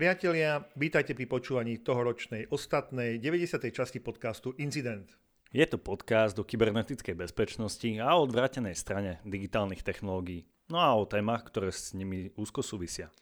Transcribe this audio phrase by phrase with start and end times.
[0.00, 3.68] Priatelia, vítajte pri počúvaní tohoročnej ostatnej 90.
[3.68, 5.12] časti podcastu Incident.
[5.52, 10.48] Je to podcast o kybernetickej bezpečnosti a o odvrátenej strane digitálnych technológií.
[10.72, 13.12] No a o témach, ktoré s nimi úzko súvisia.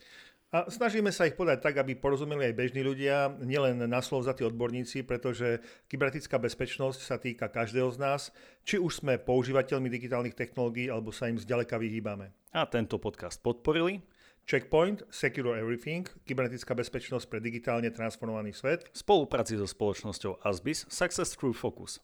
[0.55, 4.39] A snažíme sa ich podať tak, aby porozumeli aj bežní ľudia, nielen na slov za
[4.39, 5.59] tí odborníci, pretože
[5.91, 8.31] kybernetická bezpečnosť sa týka každého z nás,
[8.63, 12.31] či už sme používateľmi digitálnych technológií, alebo sa im zďaleka vyhýbame.
[12.55, 13.99] A tento podcast podporili
[14.49, 18.89] Checkpoint, Secure Everything, kybernetická bezpečnosť pre digitálne transformovaný svet.
[18.97, 22.01] Spolupráci so spoločnosťou Asbis Success Through Focus.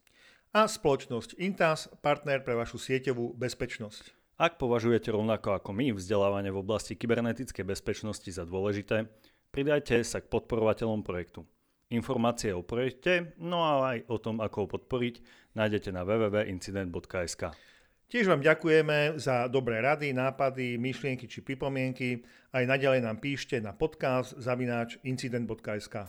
[0.52, 4.12] A spoločnosť Intas, partner pre vašu sieťovú bezpečnosť.
[4.36, 9.08] Ak považujete rovnako ako my vzdelávanie v oblasti kybernetickej bezpečnosti za dôležité,
[9.48, 11.48] pridajte sa k podporovateľom projektu.
[11.88, 15.14] Informácie o projekte, no a aj o tom, ako ho podporiť,
[15.56, 17.56] nájdete na www.incident.sk.
[18.04, 22.20] Tiež vám ďakujeme za dobré rady, nápady, myšlienky či pripomienky.
[22.52, 26.04] Aj naďalej nám píšte na podcast zavináč incident.sk.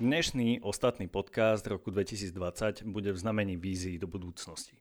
[0.00, 4.80] Dnešný ostatný podcast roku 2020 bude v znamení vízií do budúcnosti.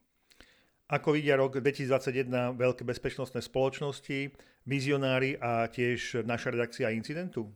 [0.88, 4.32] Ako vidia rok 2021 veľké bezpečnostné spoločnosti,
[4.64, 7.52] vizionári a tiež naša redakcia incidentu?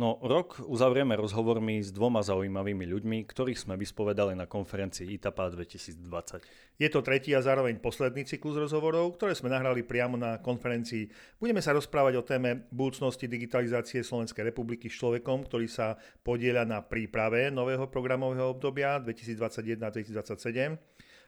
[0.00, 6.40] No, rok uzavrieme rozhovormi s dvoma zaujímavými ľuďmi, ktorých sme vyspovedali na konferencii ITAPA 2020.
[6.80, 11.36] Je to tretí a zároveň posledný cyklus rozhovorov, ktoré sme nahrali priamo na konferencii.
[11.36, 16.80] Budeme sa rozprávať o téme budúcnosti digitalizácie Slovenskej republiky s človekom, ktorý sa podieľa na
[16.80, 20.80] príprave nového programového obdobia 2021-2027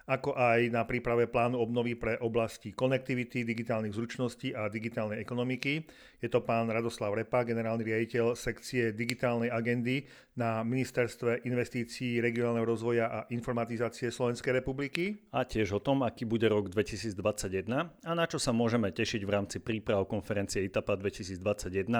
[0.06, 5.86] ako aj na príprave plánu obnovy pre oblasti konektivity, digitálnych zručností a digitálnej ekonomiky.
[6.22, 10.06] Je to pán Radoslav Repa, generálny riaditeľ sekcie digitálnej agendy
[10.38, 15.28] na Ministerstve investícií, regionálneho rozvoja a informatizácie Slovenskej republiky.
[15.34, 19.30] A tiež o tom, aký bude rok 2021 a na čo sa môžeme tešiť v
[19.30, 21.90] rámci príprav konferencie ITAPA 2021.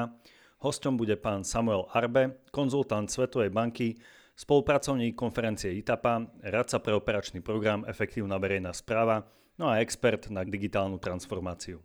[0.63, 3.99] Hostom bude pán Samuel Arbe, konzultant Svetovej banky,
[4.43, 9.23] spolupracovník konferencie ITAPA, radca pre operačný program Efektívna verejná správa,
[9.55, 11.79] no a expert na digitálnu transformáciu.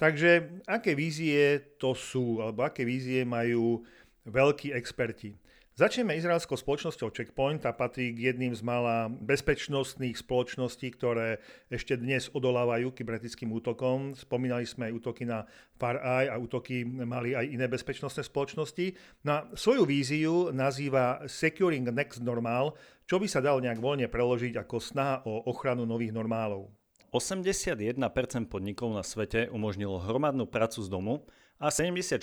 [0.00, 3.84] Takže aké vízie to sú, alebo aké vízie majú
[4.24, 5.36] veľkí experti?
[5.74, 12.30] Začneme izraelskou spoločnosťou Checkpoint a patrí k jedným z mála bezpečnostných spoločností, ktoré ešte dnes
[12.30, 14.14] odolávajú kybernetickým útokom.
[14.14, 15.42] Spomínali sme aj útoky na
[15.74, 18.94] FarEye a útoky mali aj iné bezpečnostné spoločnosti.
[19.26, 22.78] Na svoju víziu nazýva Securing Next Normal,
[23.10, 26.70] čo by sa dalo nejak voľne preložiť ako snaha o ochranu nových normálov.
[27.10, 27.98] 81%
[28.46, 31.26] podnikov na svete umožnilo hromadnú prácu z domu
[31.58, 32.14] a 74%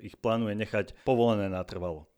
[0.00, 2.09] ich plánuje nechať povolené natrvalo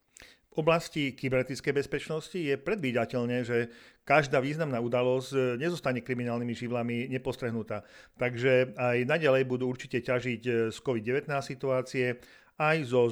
[0.57, 3.73] oblasti kybernetickej bezpečnosti je predvídateľné, že
[4.05, 7.87] každá významná udalosť nezostane kriminálnymi živlami nepostrehnutá.
[8.21, 12.21] Takže aj naďalej budú určite ťažiť z COVID-19 situácie,
[12.61, 13.09] aj so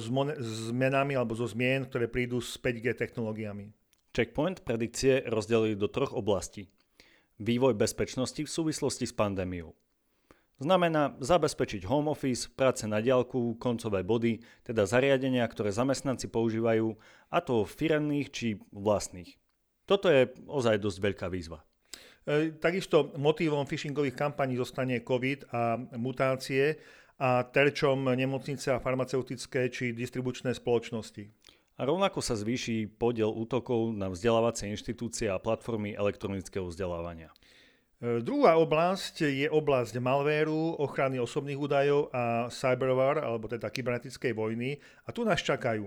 [0.69, 3.73] zmenami alebo zo zmien, ktoré prídu s 5G technológiami.
[4.13, 6.69] Checkpoint predikcie rozdelili do troch oblastí.
[7.41, 9.73] Vývoj bezpečnosti v súvislosti s pandémiou
[10.61, 16.93] Znamená zabezpečiť home office, práce na diálku, koncové body, teda zariadenia, ktoré zamestnanci používajú,
[17.33, 19.41] a to firemných či vlastných.
[19.89, 21.65] Toto je ozaj dosť veľká výzva.
[22.29, 26.77] E, takisto motivom phishingových kampaní zostane COVID a mutácie
[27.17, 31.25] a terčom nemocnice a farmaceutické či distribučné spoločnosti.
[31.81, 37.33] A rovnako sa zvýši podiel útokov na vzdelávacie inštitúcie a platformy elektronického vzdelávania.
[38.01, 44.81] E, druhá oblasť je oblasť malvéru, ochrany osobných údajov a cyberwar, alebo teda kybernetickej vojny.
[45.05, 45.85] A tu nás čakajú.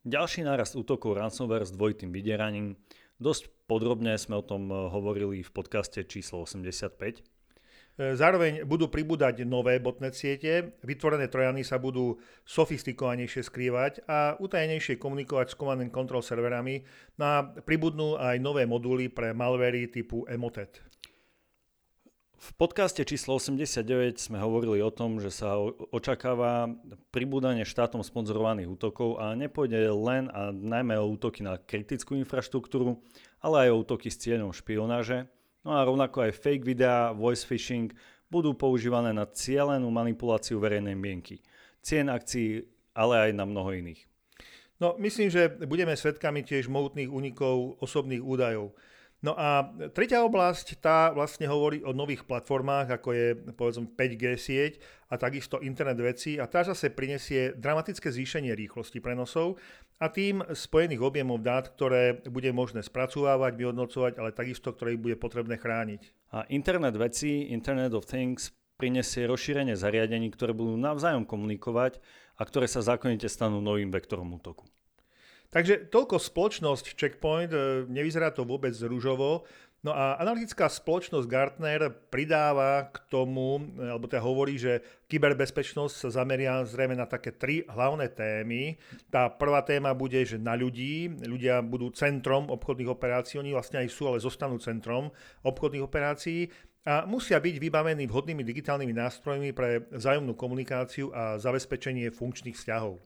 [0.00, 2.80] Ďalší nárast útokov ransomware s dvojitým vydieraním.
[3.20, 6.96] Dosť podrobne sme o tom e, hovorili v podcaste číslo 85.
[8.00, 12.16] E, zároveň budú pribúdať nové botnet siete, vytvorené trojany sa budú
[12.48, 16.80] sofistikovanejšie skrývať a utajenejšie komunikovať s command and control serverami
[17.20, 20.89] a pribudnú aj nové moduly pre malvery typu Emotet.
[22.40, 25.60] V podcaste číslo 89 sme hovorili o tom, že sa
[25.92, 26.72] očakáva
[27.12, 32.96] pribúdanie štátom sponzorovaných útokov a nepôjde len a najmä o útoky na kritickú infraštruktúru,
[33.44, 35.28] ale aj o útoky s cieľom špionáže.
[35.68, 37.92] No a rovnako aj fake videá, voice phishing
[38.32, 41.44] budú používané na cieľenú manipuláciu verejnej mienky,
[41.84, 42.64] cien akcií,
[42.96, 44.00] ale aj na mnoho iných.
[44.80, 48.72] No, myslím, že budeme svedkami tiež mohutných únikov osobných údajov.
[49.20, 54.72] No a tretia oblasť, tá vlastne hovorí o nových platformách, ako je povedzme 5G sieť
[55.12, 59.60] a takisto internet veci a tá zase prinesie dramatické zvýšenie rýchlosti prenosov
[60.00, 65.60] a tým spojených objemov dát, ktoré bude možné spracovávať, vyhodnocovať, ale takisto, ktoré bude potrebné
[65.60, 66.32] chrániť.
[66.32, 72.00] A internet veci, Internet of Things prinesie rozšírenie zariadení, ktoré budú navzájom komunikovať
[72.40, 74.64] a ktoré sa zákonite stanú novým vektorom útoku.
[75.50, 79.42] Takže toľko spoločnosť Checkpoint, e, nevyzerá to vôbec rúžovo.
[79.80, 86.60] No a analytická spoločnosť Gartner pridáva k tomu, alebo teda hovorí, že kyberbezpečnosť sa zameria
[86.68, 88.76] zrejme na také tri hlavné témy.
[89.08, 93.88] Tá prvá téma bude, že na ľudí, ľudia budú centrom obchodných operácií, oni vlastne aj
[93.88, 95.08] sú, ale zostanú centrom
[95.48, 96.52] obchodných operácií
[96.84, 103.00] a musia byť vybavení vhodnými digitálnymi nástrojmi pre vzájomnú komunikáciu a zabezpečenie funkčných vzťahov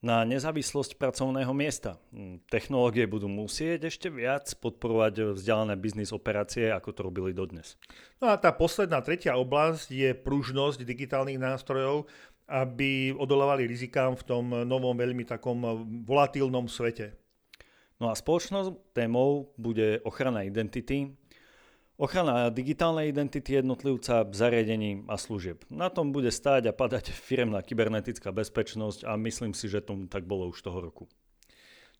[0.00, 2.00] na nezávislosť pracovného miesta.
[2.12, 7.76] Hm, technológie budú musieť ešte viac podporovať vzdialené biznis operácie, ako to robili dodnes.
[8.16, 12.08] No a tá posledná tretia oblasť je pružnosť digitálnych nástrojov,
[12.50, 15.62] aby odolávali rizikám v tom novom veľmi takom
[16.02, 17.14] volatilnom svete.
[18.00, 21.12] No a spoločnou témou bude ochrana identity,
[22.00, 25.68] Ochrana digitálnej identity jednotlivca, zariadení a služieb.
[25.68, 30.24] Na tom bude stáť a padať firemná kybernetická bezpečnosť a myslím si, že tomu tak
[30.24, 31.04] bolo už toho roku.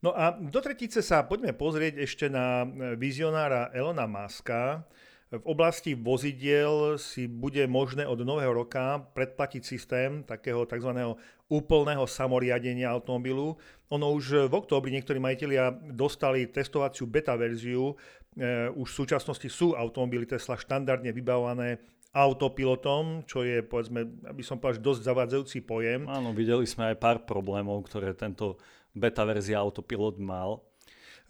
[0.00, 2.64] No a do tretice sa poďme pozrieť ešte na
[2.96, 4.88] vizionára Elona Muska.
[5.30, 10.90] V oblasti vozidiel si bude možné od nového roka predplatiť systém takého tzv.
[11.46, 13.54] úplného samoriadenia automobilu.
[13.94, 17.94] Ono už v októbri niektorí majiteľia dostali testovaciu beta verziu
[18.38, 21.82] E, už v súčasnosti sú automobily Tesla štandardne vybavované
[22.14, 26.06] autopilotom, čo je, povedzme, aby som povedal, dosť zavádzajúci pojem.
[26.06, 28.58] Áno, videli sme aj pár problémov, ktoré tento
[28.94, 30.62] beta verzia autopilot mal.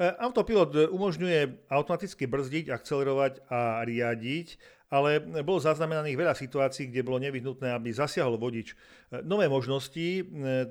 [0.00, 4.56] E, autopilot umožňuje automaticky brzdiť, akcelerovať a riadiť,
[4.88, 8.72] ale bolo zaznamenaných veľa situácií, kde bolo nevyhnutné, aby zasiahol vodič.
[8.72, 10.24] E, nové možnosti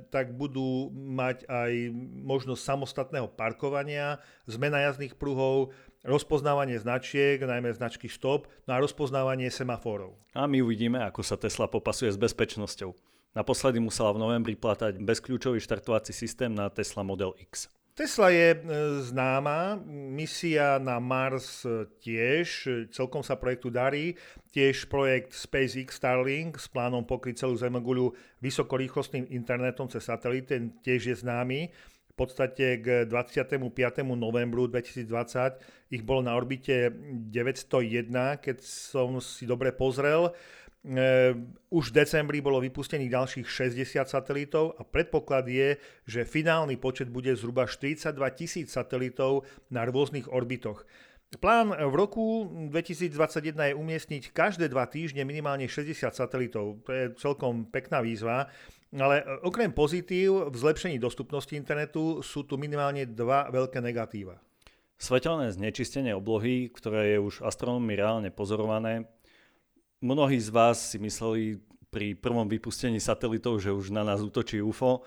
[0.09, 1.93] tak budú mať aj
[2.25, 4.17] možnosť samostatného parkovania,
[4.49, 10.17] zmena jazdných pruhov, rozpoznávanie značiek, najmä značky stop, no a rozpoznávanie semaforov.
[10.33, 12.97] A my uvidíme, ako sa Tesla popasuje s bezpečnosťou.
[13.37, 17.69] Naposledy musela v novembri platať bezkľúčový štartovací systém na Tesla Model X.
[17.99, 18.59] Tesla je e,
[19.03, 21.67] známa, misia na Mars
[21.99, 22.47] tiež,
[22.95, 24.15] celkom sa projektu darí.
[24.55, 31.11] Tiež projekt SpaceX Starlink s plánom pokryť celú Zemoguľu vysokorýchlostným internetom cez satelit, ten tiež
[31.11, 31.67] je známy
[32.19, 33.63] podstate k 25.
[34.03, 36.91] novembru 2020 ich bolo na orbite
[37.31, 40.35] 901, keď som si dobre pozrel.
[40.79, 41.35] E,
[41.75, 45.75] už v decembri bolo vypustených ďalších 60 satelitov a predpoklad je,
[46.07, 50.87] že finálny počet bude zhruba 42 tisíc satelitov na rôznych orbitoch.
[51.43, 56.79] Plán v roku 2021 je umiestniť každé dva týždne minimálne 60 satelitov.
[56.87, 58.47] To je celkom pekná výzva.
[58.95, 64.39] Ale e, okrem pozitív v zlepšení dostupnosti internetu sú tu minimálne dva veľké negatíva.
[64.95, 69.18] Svetelné znečistenie oblohy, ktoré je už astronómmi reálne pozorované.
[69.99, 71.59] Mnohí z vás si mysleli
[71.91, 75.03] pri prvom vypustení satelitov, že už na nás útočí UFO.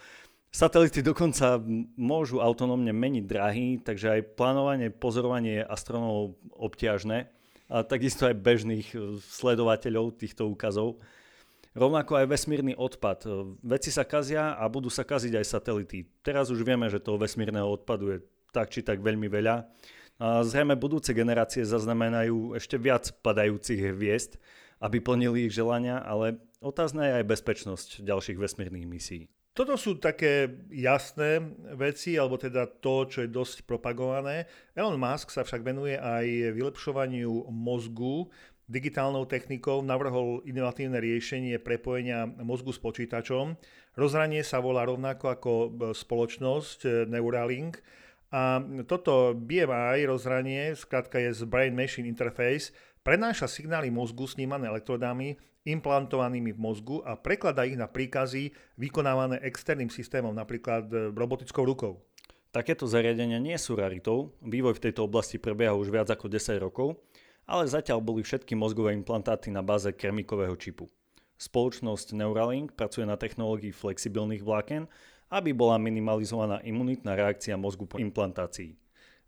[0.53, 1.57] Satelity dokonca
[1.97, 7.25] môžu autonómne meniť drahy, takže aj plánovanie, pozorovanie astronómov obťažné
[7.73, 11.01] a takisto aj bežných e, sledovateľov týchto úkazov.
[11.73, 13.25] Rovnako aj vesmírny odpad.
[13.65, 16.05] Veci sa kazia a budú sa kaziť aj satelity.
[16.21, 18.19] Teraz už vieme, že toho vesmírneho odpadu je
[18.53, 19.65] tak či tak veľmi veľa.
[20.21, 24.37] A zrejme budúce generácie zaznamenajú ešte viac padajúcich hviezd,
[24.83, 29.31] aby plnili ich želania, ale otázna je aj bezpečnosť ďalších vesmírnych misií.
[29.53, 31.45] Toto sú také jasné
[31.77, 34.49] veci, alebo teda to, čo je dosť propagované.
[34.73, 38.33] Elon Musk sa však venuje aj vylepšovaniu mozgu
[38.73, 43.61] digitálnou technikou navrhol inovatívne riešenie prepojenia mozgu s počítačom.
[44.01, 47.85] Rozhranie sa volá rovnako ako e, spoločnosť e, Neuralink
[48.33, 52.73] a toto BMI rozhranie, skrátka je z Brain Machine Interface,
[53.03, 59.91] prenáša signály mozgu snímané elektrodami implantovanými v mozgu a prekladá ich na príkazy vykonávané externým
[59.91, 62.03] systémom, napríklad e, robotickou rukou.
[62.51, 64.35] Takéto zariadenia nie sú raritou.
[64.43, 66.99] Vývoj v tejto oblasti prebieha už viac ako 10 rokov
[67.47, 70.87] ale zatiaľ boli všetky mozgové implantáty na báze kremikového čipu.
[71.37, 74.87] Spoločnosť Neuralink pracuje na technológii flexibilných vláken,
[75.33, 78.79] aby bola minimalizovaná imunitná reakcia mozgu po implantácii.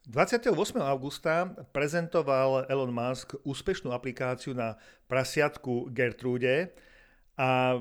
[0.04, 0.52] 28.
[0.84, 4.76] augusta prezentoval Elon Musk úspešnú aplikáciu na
[5.08, 6.76] prasiatku Gertrude
[7.40, 7.80] a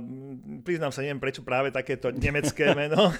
[0.64, 3.12] priznám sa, neviem prečo práve takéto nemecké meno,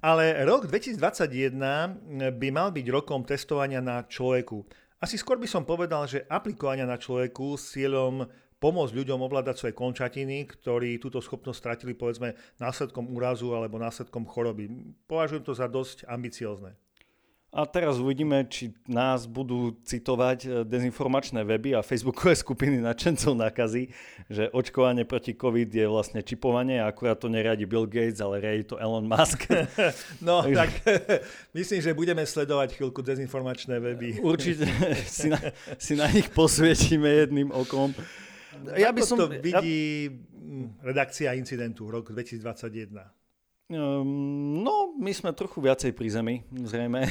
[0.00, 4.64] ale rok 2021 by mal byť rokom testovania na človeku.
[4.96, 8.24] Asi skôr by som povedal, že aplikovania na človeku s cieľom
[8.56, 14.72] pomôcť ľuďom ovládať svoje končatiny, ktorí túto schopnosť stratili povedzme následkom úrazu alebo následkom choroby.
[15.04, 16.85] Považujem to za dosť ambiciozne.
[17.56, 23.88] A teraz uvidíme, či nás budú citovať e, dezinformačné weby a facebookové skupiny nadšencov nákazy,
[24.28, 28.68] že očkovanie proti COVID je vlastne čipovanie a akurát to neriadi Bill Gates, ale riadi
[28.68, 29.48] to Elon Musk.
[30.20, 30.56] No Takže...
[30.56, 30.70] tak
[31.56, 34.20] myslím, že budeme sledovať chvíľku dezinformačné weby.
[34.20, 34.68] Určite
[35.06, 35.40] si na,
[35.80, 37.96] si na nich posvietime jedným okom.
[38.76, 39.16] Ja by som...
[39.16, 40.92] to vidí ja...
[40.92, 43.25] redakcia incidentu rok 2021?
[43.66, 47.10] Um, no, my sme trochu viacej pri zemi, zrejme.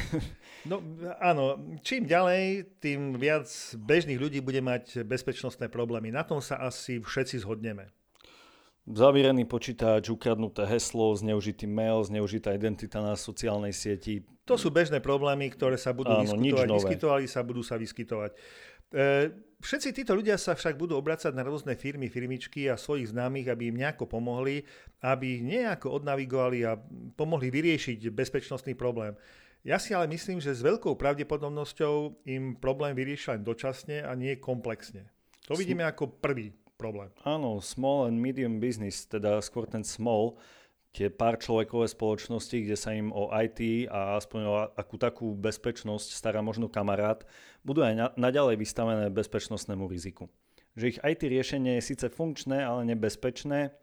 [0.64, 0.80] No
[1.20, 3.46] áno, čím ďalej, tým viac
[3.76, 6.08] bežných ľudí bude mať bezpečnostné problémy.
[6.08, 7.92] Na tom sa asi všetci zhodneme.
[8.86, 14.22] Zavierený počítač, ukradnuté heslo, zneužitý mail, zneužitá identita na sociálnej sieti.
[14.46, 18.30] To sú bežné problémy, ktoré sa budú Áno, vyskytovať, vyskytovali sa, budú sa vyskytovať.
[18.32, 18.38] E,
[19.62, 23.72] všetci títo ľudia sa však budú obracať na rôzne firmy, firmičky a svojich známych, aby
[23.72, 24.64] im nejako pomohli,
[25.04, 26.76] aby nejako odnavigovali a
[27.16, 29.16] pomohli vyriešiť bezpečnostný problém.
[29.66, 34.38] Ja si ale myslím, že s veľkou pravdepodobnosťou im problém vyriešia len dočasne a nie
[34.38, 35.10] komplexne.
[35.50, 37.10] To vidíme ako prvý problém.
[37.26, 40.38] Áno, small and medium business, teda skôr ten small,
[40.96, 46.16] tie pár človekové spoločnosti, kde sa im o IT a aspoň o akú takú bezpečnosť
[46.16, 47.28] stará možno kamarát,
[47.60, 50.32] budú aj na, naďalej vystavené bezpečnostnému riziku.
[50.72, 53.76] Že ich IT riešenie je síce funkčné, ale nebezpečné,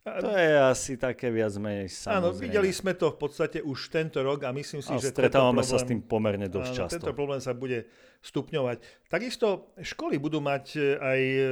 [0.00, 2.16] to je asi také viac menej samozrejme.
[2.16, 5.60] Áno, videli sme to v podstate už tento rok a myslím si, a že stretávame
[5.60, 6.94] problém, sa s tým pomerne dosť áno, často.
[6.96, 7.84] Tento problém sa bude
[8.20, 9.08] stupňovať.
[9.08, 11.44] Takisto školy budú mať e, aj e,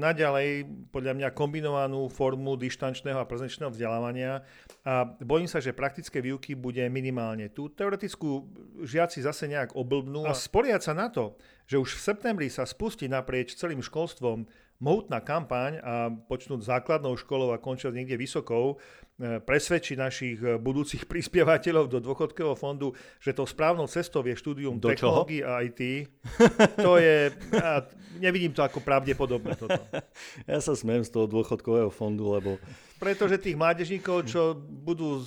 [0.00, 0.48] naďalej
[0.92, 4.44] podľa mňa kombinovanú formu dištančného a prezenčného vzdelávania
[4.84, 7.48] a bojím sa, že praktické výuky bude minimálne.
[7.48, 8.48] Tu teoretickú
[8.84, 13.08] žiaci zase nejak oblbnú a spoliať sa na to, že už v septembri sa spustí
[13.08, 14.44] naprieč celým školstvom
[14.80, 18.80] mohutná kampaň a počnúť základnou školou a končiť niekde vysokou,
[19.20, 24.80] e, presvedčí našich e, budúcich prispievateľov do dôchodkového fondu, že to správnou cestou je štúdium
[24.80, 26.08] do technológií a IT.
[26.84, 27.84] To je, ja
[28.16, 29.80] nevidím to ako pravdepodobné toto.
[30.50, 32.56] Ja sa smejem z toho dôchodkového fondu, lebo...
[32.96, 35.24] Pretože tých mládežníkov, čo budú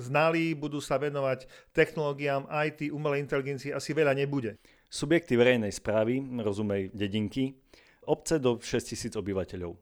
[0.00, 4.56] znali, budú sa venovať technológiám, IT, umelej inteligencii, asi veľa nebude.
[4.88, 7.63] Subjekty verejnej správy, rozumej dedinky,
[8.06, 9.76] obce do 6000 obyvateľov.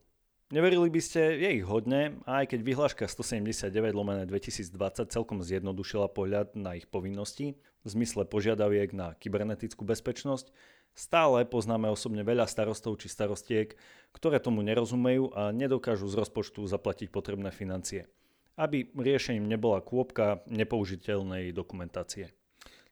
[0.53, 4.69] Neverili by ste, je ich hodne, aj keď vyhláška 179 lomené 2020
[5.09, 10.53] celkom zjednodušila pohľad na ich povinnosti v zmysle požiadaviek na kybernetickú bezpečnosť,
[10.93, 13.73] stále poznáme osobne veľa starostov či starostiek,
[14.13, 18.05] ktoré tomu nerozumejú a nedokážu z rozpočtu zaplatiť potrebné financie,
[18.53, 22.29] aby riešením nebola kôpka nepoužiteľnej dokumentácie.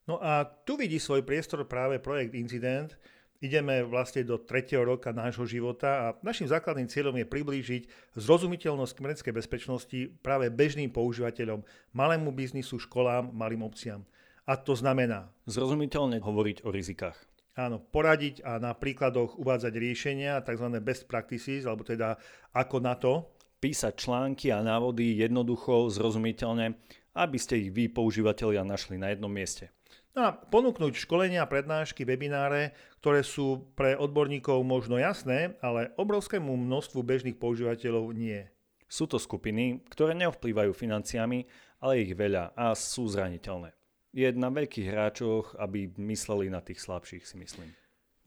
[0.09, 2.97] No a tu vidí svoj priestor práve projekt Incident,
[3.41, 9.33] Ideme vlastne do tretieho roka nášho života a našim základným cieľom je priblížiť zrozumiteľnosť kybernetickej
[9.33, 14.05] bezpečnosti práve bežným používateľom, malému biznisu, školám, malým obciam.
[14.45, 15.33] A to znamená...
[15.49, 17.17] Zrozumiteľne hovoriť o rizikách.
[17.57, 20.77] Áno, poradiť a na príkladoch uvádzať riešenia, tzv.
[20.77, 22.21] best practices, alebo teda
[22.53, 23.25] ako na to.
[23.57, 26.77] Písať články a návody jednoducho, zrozumiteľne,
[27.17, 29.73] aby ste ich vy, používateľia, našli na jednom mieste.
[30.11, 36.99] No a ponúknuť školenia, prednášky, webináre, ktoré sú pre odborníkov možno jasné, ale obrovskému množstvu
[36.99, 38.43] bežných používateľov nie.
[38.91, 41.47] Sú to skupiny, ktoré neovplývajú financiami,
[41.79, 43.71] ale ich veľa a sú zraniteľné.
[44.11, 47.71] Je na veľkých hráčoch, aby mysleli na tých slabších, si myslím.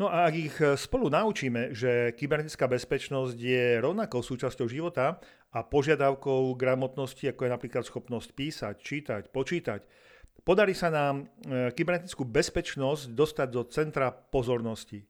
[0.01, 5.21] No a ak ich spolu naučíme, že kybernetická bezpečnosť je rovnakou súčasťou života
[5.53, 9.85] a požiadavkou gramotnosti, ako je napríklad schopnosť písať, čítať, počítať,
[10.45, 15.01] Podarí sa nám e, kybernetickú bezpečnosť dostať do centra pozornosti.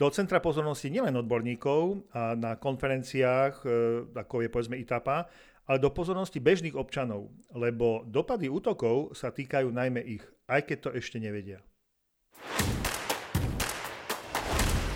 [0.00, 3.68] Do centra pozornosti nielen odborníkov a na konferenciách, e,
[4.16, 5.28] ako je povedzme ITAPA,
[5.68, 10.90] ale do pozornosti bežných občanov, lebo dopady útokov sa týkajú najmä ich, aj keď to
[10.96, 11.60] ešte nevedia.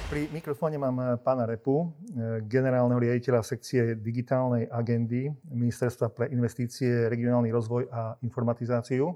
[0.09, 1.93] Pri mikrofóne mám e, pána Repu,
[2.49, 9.12] generálneho riaditeľa sekcie digitálnej agendy Ministerstva pre investície, regionálny rozvoj a informatizáciu.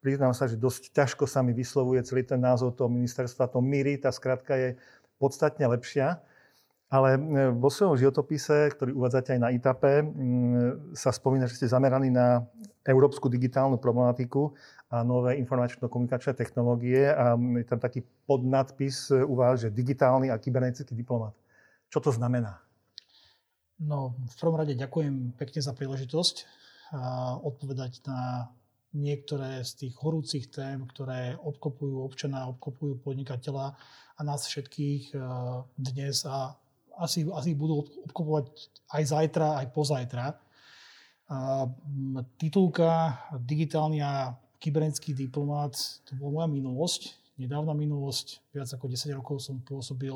[0.00, 3.52] Priznám sa, že dosť ťažko sa mi vyslovuje celý ten názov toho ministerstva.
[3.52, 4.68] To MIRI, tá skratka je
[5.20, 6.24] podstatne lepšia.
[6.90, 7.20] Ale e,
[7.54, 9.92] vo svojom životopise, ktorý uvádzate aj na ITAPE,
[10.96, 12.48] sa spomína, že ste zameraní na
[12.82, 14.56] európsku digitálnu problematiku
[14.90, 20.96] a nové informačno-komunikačné technológie a je tam taký podnadpis u vás, že digitálny a kybernetický
[20.98, 21.36] diplomat.
[21.92, 22.58] Čo to znamená?
[23.78, 26.44] No, v prvom rade ďakujem pekne za príležitosť
[27.46, 28.50] odpovedať na
[28.94, 33.76] niektoré z tých horúcich tém, ktoré obkopujú občana, obkopujú podnikateľa
[34.16, 35.22] a nás všetkých eh,
[35.78, 36.54] dnes a
[37.00, 38.46] asi, asi budú obkopovať
[38.92, 40.24] aj zajtra, aj pozajtra.
[42.36, 45.72] Titulka digitálny a kybernetický diplomát,
[46.04, 47.02] to bola moja minulosť,
[47.40, 48.44] nedávna minulosť.
[48.52, 50.12] Viac ako 10 rokov som pôsobil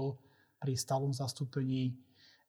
[0.61, 1.97] pri stálom zastúpení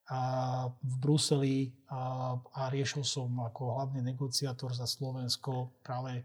[0.05, 0.21] a
[0.69, 6.21] v Bruseli a, a riešil som ako hlavný negociátor za Slovensko práve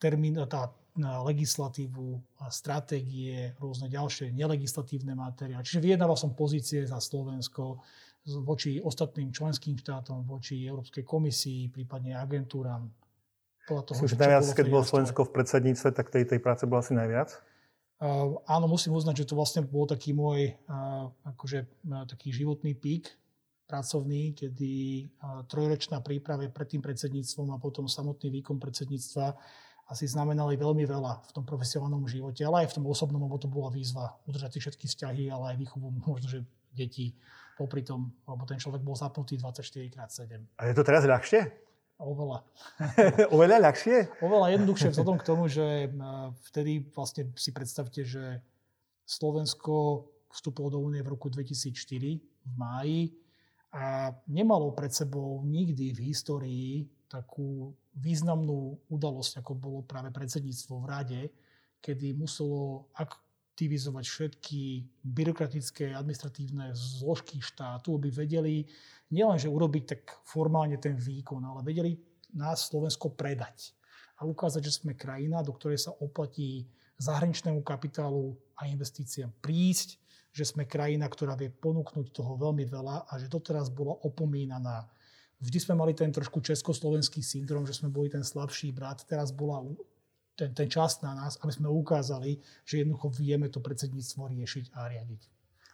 [0.00, 2.18] termín, tá, legislatívu,
[2.50, 5.62] stratégie, rôzne ďalšie nelegislatívne materiály.
[5.62, 7.78] Čiže vyjednával som pozície za Slovensko
[8.42, 12.90] voči ostatným členským štátom, voči Európskej komisii, prípadne agentúram.
[13.68, 17.36] Myslím, že najviac, keď bolo Slovensko v predsedníctve, tak tej, tej práce bola asi najviac?
[17.98, 22.78] Uh, áno, musím uznať, že to vlastne bol taký môj uh, akože, uh, taký životný
[22.78, 23.10] pík
[23.68, 25.04] pracovný, kedy
[25.44, 29.36] trojročná príprava pred tým predsedníctvom a potom samotný výkon predsedníctva
[29.92, 33.44] asi znamenali veľmi veľa v tom profesionálnom živote, ale aj v tom osobnom, lebo to
[33.44, 36.40] bola výzva udržať si všetky vzťahy, ale aj výchovu možno, že
[36.72, 37.12] detí
[37.60, 40.56] popri tom, lebo ten človek bol zapnutý 24x7.
[40.56, 41.67] A je to teraz ľahšie?
[41.98, 42.46] Oveľa.
[43.34, 44.22] Oveľa ľahšie?
[44.22, 45.90] Oveľa jednoduchšie vzhľadom k tomu, že
[46.46, 48.38] vtedy vlastne si predstavte, že
[49.02, 51.74] Slovensko vstúpilo do únie v roku 2004
[52.22, 53.18] v máji
[53.74, 60.86] a nemalo pred sebou nikdy v histórii takú významnú udalosť, ako bolo práve predsedníctvo v
[60.86, 61.20] rade,
[61.82, 62.86] kedy muselo
[63.58, 64.60] aktivizovať všetky
[65.02, 68.62] byrokratické administratívne zložky štátu, aby vedeli
[69.10, 71.98] nielenže urobiť tak formálne ten výkon, ale vedeli
[72.38, 73.74] nás Slovensko predať
[74.22, 76.70] a ukázať, že sme krajina, do ktorej sa oplatí
[77.02, 79.98] zahraničnému kapitálu a investíciám prísť,
[80.30, 84.86] že sme krajina, ktorá vie ponúknuť toho veľmi veľa a že doteraz bola opomínaná.
[85.42, 89.02] Vždy sme mali ten trošku československý syndrom, že sme boli ten slabší brat.
[89.02, 89.66] Teraz bola
[90.38, 94.86] ten, ten čas na nás, aby sme ukázali, že jednoducho vieme to predsedníctvo riešiť a
[94.86, 95.22] riadiť.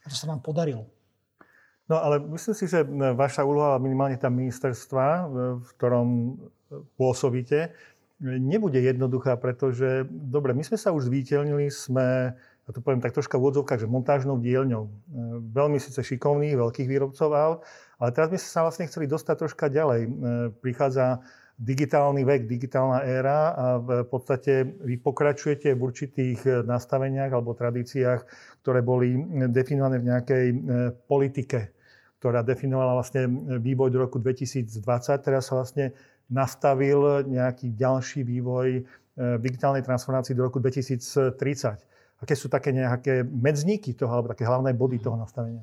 [0.05, 0.89] A to sa nám podarilo.
[1.85, 2.81] No ale myslím si, že
[3.13, 5.29] vaša úloha minimálne tam ministerstva,
[5.61, 6.09] v ktorom
[6.97, 7.77] pôsobíte,
[8.25, 12.33] nebude jednoduchá, pretože, dobre, my sme sa už zvítelnili, sme,
[12.65, 14.89] ja to poviem tak troška v odzovkách, že montážnou dielňou.
[15.53, 17.61] Veľmi síce šikovných, veľkých výrobcov aut,
[18.01, 20.09] ale teraz by sme sa vlastne chceli dostať troška ďalej.
[20.65, 21.21] Prichádza
[21.55, 28.27] digitálny vek, digitálna éra a v podstate vy pokračujete v určitých nastaveniach alebo tradíciách,
[28.67, 29.15] ktoré boli
[29.51, 30.45] definované v nejakej
[31.07, 31.75] politike
[32.25, 33.29] ktorá definovala vlastne
[33.61, 34.81] vývoj do roku 2020.
[35.21, 35.93] Teraz sa vlastne
[36.33, 38.81] nastavil nejaký ďalší vývoj
[39.45, 41.37] digitálnej transformácii do roku 2030.
[42.25, 45.61] Aké sú také nejaké medzníky toho, alebo také hlavné body toho nastavenia?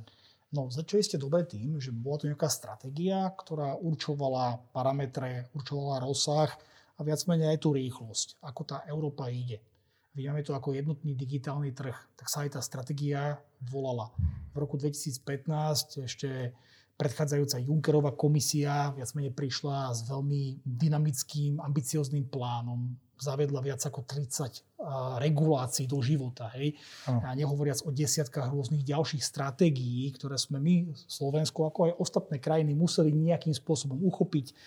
[0.51, 6.51] No, začali ste dobre tým, že bola to nejaká stratégia, ktorá určovala parametre, určovala rozsah
[6.99, 9.63] a viac menej aj tú rýchlosť, ako tá Európa ide.
[10.11, 14.11] Vnímame to ako jednotný digitálny trh, tak sa aj tá stratégia volala.
[14.51, 16.51] V roku 2015 ešte
[16.99, 22.91] predchádzajúca Junckerová komisia viac menej prišla s veľmi dynamickým, ambiciozným plánom.
[23.21, 24.81] Zavedla viac ako 30
[25.21, 26.49] regulácií do života.
[26.57, 26.73] Hej?
[27.05, 32.73] A nehovoriac o desiatkách rôznych ďalších stratégií, ktoré sme my, Slovensko, ako aj ostatné krajiny,
[32.73, 34.57] museli nejakým spôsobom uchopiť,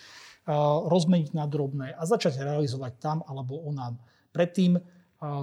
[0.87, 3.99] rozmeniť na drobné a začať realizovať tam alebo onám.
[4.31, 4.79] Predtým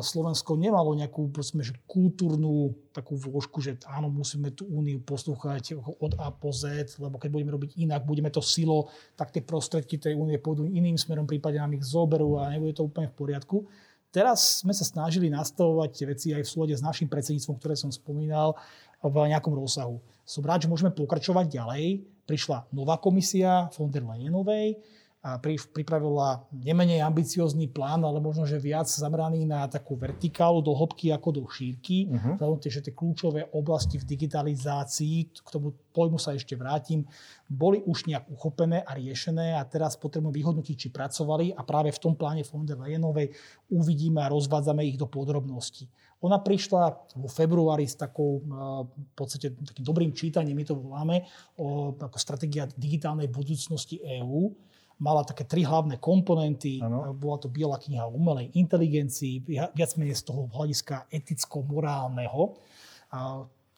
[0.01, 6.17] Slovensko nemalo nejakú povedzme, že kultúrnu takú vložku, že áno, musíme tú úniu poslúchať od
[6.19, 10.13] A po Z, lebo keď budeme robiť inak, budeme to silo, tak tie prostredky tej
[10.13, 13.65] únie pôjdu iným smerom, prípade nám ich zoberú a nebude to úplne v poriadku.
[14.11, 17.87] Teraz sme sa snažili nastavovať tie veci aj v súlade s našim predsedníctvom, ktoré som
[17.87, 18.59] spomínal,
[19.01, 19.97] v nejakom rozsahu.
[20.27, 22.05] Som rád, že môžeme pokračovať ďalej.
[22.29, 24.77] Prišla nová komisia von der Leyenovej,
[25.21, 31.13] a pripravila nemenej ambiciózny plán, ale možno, že viac zameraný na takú vertikálu do hĺbky
[31.13, 32.09] ako do šírky.
[32.09, 32.57] Uh-huh.
[32.57, 37.05] že tie kľúčové oblasti v digitalizácii, k tomu pojmu sa ešte vrátim,
[37.45, 42.01] boli už nejak uchopené a riešené a teraz potrebujeme vyhodnotiť, či pracovali a práve v
[42.01, 43.29] tom pláne von der Leyenovej
[43.69, 45.85] uvidíme a rozvádzame ich do podrobností.
[46.25, 48.41] Ona prišla vo februári s takou
[48.89, 51.29] v podstate takým dobrým čítaním, my to voláme,
[51.61, 54.70] o, ako stratégia digitálnej budúcnosti EÚ
[55.01, 56.77] mala také tri hlavné komponenty.
[56.77, 57.09] Ano.
[57.17, 62.61] Bola to biela kniha o umelej inteligencii, viac menej z toho hľadiska eticko-morálneho,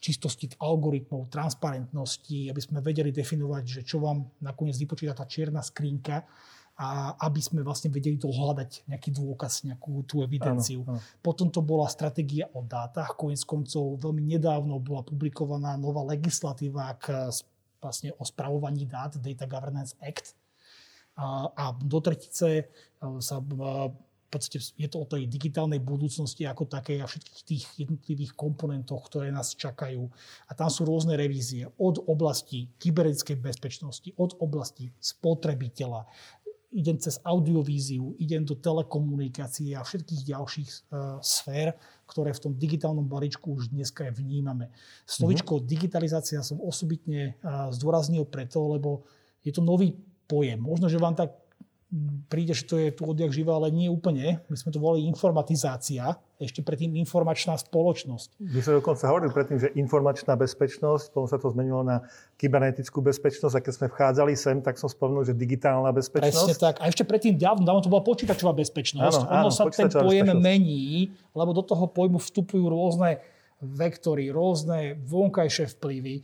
[0.03, 6.27] čistosti algoritmov, transparentnosti, aby sme vedeli definovať, že čo vám nakoniec vypočíta tá čierna skrinka
[6.75, 10.83] a aby sme vlastne vedeli dohľadať nejaký dôkaz, nejakú tú evidenciu.
[10.83, 11.21] Ano, ano.
[11.23, 13.15] Potom to bola stratégia o dátach.
[13.15, 17.31] Koniec koncov veľmi nedávno bola publikovaná nová legislatíva k,
[17.79, 20.35] vlastne o spravovaní dát, Data Governance Act,
[21.17, 22.65] a, a do tretice e,
[23.21, 27.63] sa e, v podstate je to o tej digitálnej budúcnosti ako takej a všetkých tých
[27.85, 30.09] jednotlivých komponentoch, ktoré nás čakajú.
[30.49, 36.09] A tam sú rôzne revízie od oblasti kybernetickej bezpečnosti, od oblasti spotrebiteľa,
[36.73, 41.77] idem cez audiovíziu, idem do telekomunikácie a všetkých ďalších uh, sfér,
[42.09, 44.73] ktoré v tom digitálnom balíčku už dneska vnímame.
[45.05, 45.69] Slovičko mm-hmm.
[45.69, 49.05] digitalizácia som osobitne uh, zdôraznil preto, lebo
[49.45, 49.93] je to nový
[50.27, 50.59] pojem.
[50.59, 51.43] Možno, že vám tak
[52.25, 54.41] príde, že to je tu odjak živé, ale nie úplne.
[54.49, 58.41] My sme to volali informatizácia, ešte predtým informačná spoločnosť.
[58.41, 62.01] My sme dokonca hovorili predtým, že informačná bezpečnosť, potom sa to zmenilo na
[62.41, 66.33] kybernetickú bezpečnosť a keď sme vchádzali sem, tak som spomenul, že digitálna bezpečnosť.
[66.33, 66.81] Presne tak.
[66.81, 69.29] A ešte predtým dávno, dávno to bola počítačová bezpečnosť.
[69.29, 73.21] Áno, ono áno, sa ten pojem mení, lebo do toho pojmu vstupujú rôzne
[73.63, 76.21] vektory, rôzne vonkajšie vplyvy.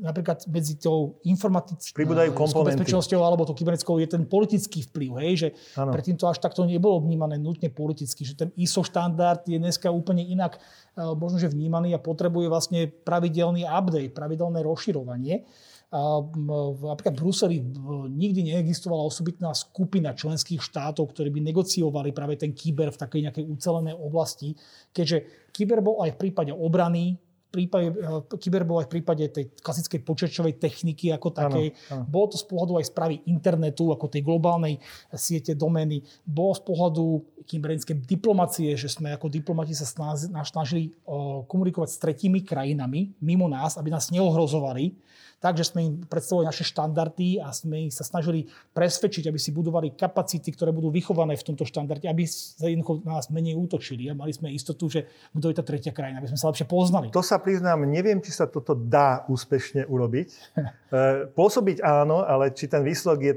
[0.00, 5.10] Napríklad medzi tou informatickou bezpečnosťou alebo tou kybernetickou je ten politický vplyv.
[5.20, 5.92] Hej, že ano.
[5.92, 10.22] predtým to až takto nebolo vnímané nutne politicky, že ten ISO štandard je dneska úplne
[10.22, 15.44] inak e, možno, že vnímaný a potrebuje vlastne pravidelný update, pravidelné rozširovanie.
[15.88, 17.56] Napríklad v Bruseli
[18.12, 23.44] nikdy neexistovala osobitná skupina členských štátov, ktorí by negociovali práve ten kyber v takej nejakej
[23.48, 24.52] ucelenej oblasti,
[24.92, 27.16] keďže kyber bol aj v prípade obrany,
[27.50, 31.66] prípade, e, kyber bol aj v prípade tej klasickej počítačovej techniky ako takej.
[31.92, 32.04] Ano, ano.
[32.08, 34.80] Bolo to z pohľadu aj správy internetu, ako tej globálnej
[35.16, 36.04] siete domény.
[36.24, 37.04] Bolo z pohľadu
[37.48, 39.88] kybernetickej diplomacie, že sme ako diplomati sa
[40.44, 40.92] snažili
[41.48, 44.92] komunikovať s tretími krajinami mimo nás, aby nás neohrozovali
[45.38, 49.94] takže sme im predstavovali naše štandardy a sme ich sa snažili presvedčiť, aby si budovali
[49.94, 54.18] kapacity, ktoré budú vychované v tomto štandarde, aby sa jednoducho na nás menej útočili a
[54.18, 57.14] mali sme istotu, že kto je tá tretia krajina, aby sme sa lepšie poznali.
[57.14, 60.28] To sa priznám, neviem, či sa toto dá úspešne urobiť.
[60.88, 63.34] E, pôsobiť áno, ale či ten výsledok je,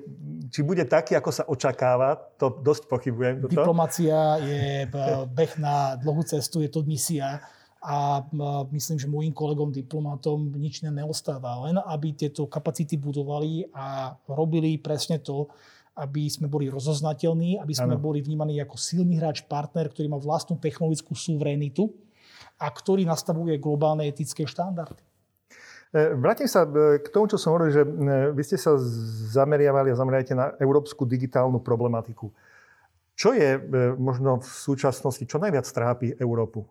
[0.56, 3.44] či bude taký, ako sa očakáva, to dosť pochybujem.
[3.44, 3.52] Toto.
[3.52, 4.88] Diplomácia je
[5.28, 7.44] beh na dlhú cestu, je to misia
[7.84, 8.24] a
[8.72, 15.20] myslím, že môjim kolegom diplomatom nič neostáva, len aby tieto kapacity budovali a robili presne
[15.20, 15.52] to,
[16.00, 18.06] aby sme boli rozoznateľní, aby sme ano.
[18.06, 21.92] boli vnímaní ako silný hráč, partner, ktorý má vlastnú technologickú suverenitu
[22.62, 25.02] a ktorý nastavuje globálne etické štandardy.
[25.92, 27.90] E, vrátim sa e, k tomu, čo som hovoril, že e,
[28.32, 28.78] vy ste sa
[29.34, 32.30] zameriavali a zameriavate na európsku digitálnu problematiku.
[33.12, 33.60] Čo je
[34.02, 36.66] možno v súčasnosti, čo najviac trápi Európu?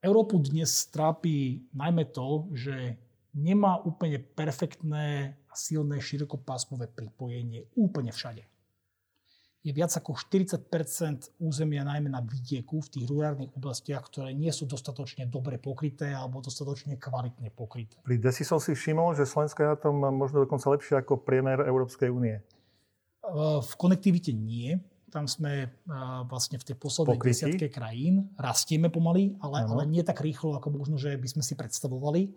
[0.00, 2.96] Európu dnes trápi najmä to, že
[3.36, 8.49] nemá úplne perfektné a silné širokopásmové pripojenie úplne všade.
[9.60, 14.64] Je viac ako 40% územia najmä na vidieku v tých rurálnych oblastiach, ktoré nie sú
[14.64, 18.00] dostatočne dobre pokryté alebo dostatočne kvalitne pokryté.
[18.00, 21.60] Pri DESI som si všimol, že Slovensko je na tom možno dokonca lepšie ako priemer
[21.60, 22.40] Európskej únie.
[23.60, 24.80] V konektivite nie.
[25.12, 25.68] Tam sme
[26.24, 27.44] vlastne v tej poslednej Pokrytí.
[27.44, 28.32] desiatke krajín.
[28.40, 32.32] Rastieme pomaly, ale, ale nie tak rýchlo, ako možno, že by sme si predstavovali.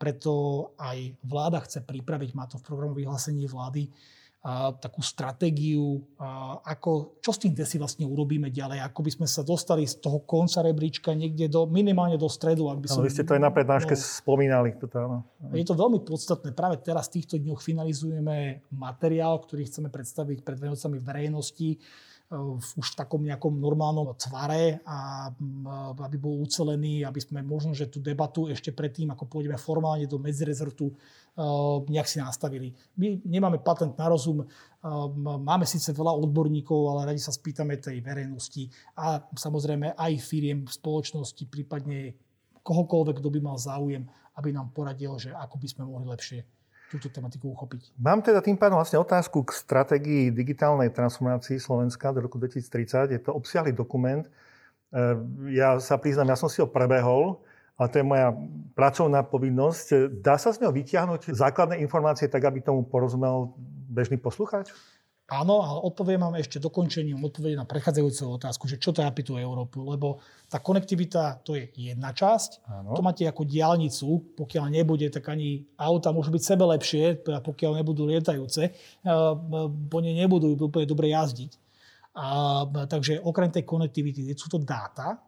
[0.00, 0.32] Preto
[0.80, 3.92] aj vláda chce pripraviť, má to v programu vyhlásení vlády,
[4.44, 9.26] a, takú stratégiu, a, ako, čo s tým desi vlastne urobíme ďalej, ako by sme
[9.26, 12.68] sa dostali z toho konca rebríčka niekde do, minimálne do stredu.
[12.68, 14.76] Ak by som, vy ste to aj na prednáške no, spomínali.
[14.76, 15.18] Toto, áno.
[15.56, 16.52] Je to veľmi podstatné.
[16.52, 21.80] Práve teraz v týchto dňoch finalizujeme materiál, ktorý chceme predstaviť pred Vianocami verejnosti
[22.74, 25.30] už v takom nejakom normálnom tvare a
[25.94, 30.18] aby bol ucelený, aby sme možno, že tú debatu ešte predtým, ako pôjdeme formálne do
[30.18, 30.90] medzirezortu,
[31.90, 32.74] nejak si nastavili.
[32.98, 34.46] My nemáme patent na rozum,
[35.18, 41.46] máme síce veľa odborníkov, ale radi sa spýtame tej verejnosti a samozrejme aj firiem, spoločnosti,
[41.50, 42.14] prípadne
[42.62, 44.06] kohokoľvek, kto by mal záujem,
[44.38, 46.40] aby nám poradil, že ako by sme mohli lepšie
[46.94, 47.98] túto tematiku uchopiť.
[47.98, 53.10] Mám teda tým pádom vlastne otázku k stratégii digitálnej transformácii Slovenska do roku 2030.
[53.10, 54.22] Je to obsiahly dokument.
[54.22, 54.30] E,
[55.50, 57.42] ja sa priznám, ja som si ho prebehol,
[57.74, 58.30] ale to je moja
[58.78, 60.22] pracovná povinnosť.
[60.22, 63.50] Dá sa z neho vyťahnuť základné informácie tak, aby tomu porozumel
[63.90, 64.70] bežný poslucháč?
[65.24, 69.80] Áno, ale odpoviem vám ešte dokončením odpovede na prechádzajúcu otázku, že čo trápi tú Európu,
[69.80, 70.20] lebo
[70.52, 72.68] tá konektivita to je jedna časť.
[72.68, 72.92] Áno.
[72.92, 78.04] To máte ako diálnicu, pokiaľ nebude, tak ani auta môžu byť sebe lepšie, pokiaľ nebudú
[78.04, 78.76] lietajúce,
[79.88, 81.56] po ne nebudú úplne dobre jazdiť.
[82.20, 85.24] A, takže okrem tej konektivity sú to dáta,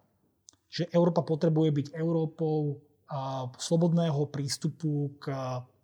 [0.68, 5.32] že Európa potrebuje byť Európou a, slobodného prístupu k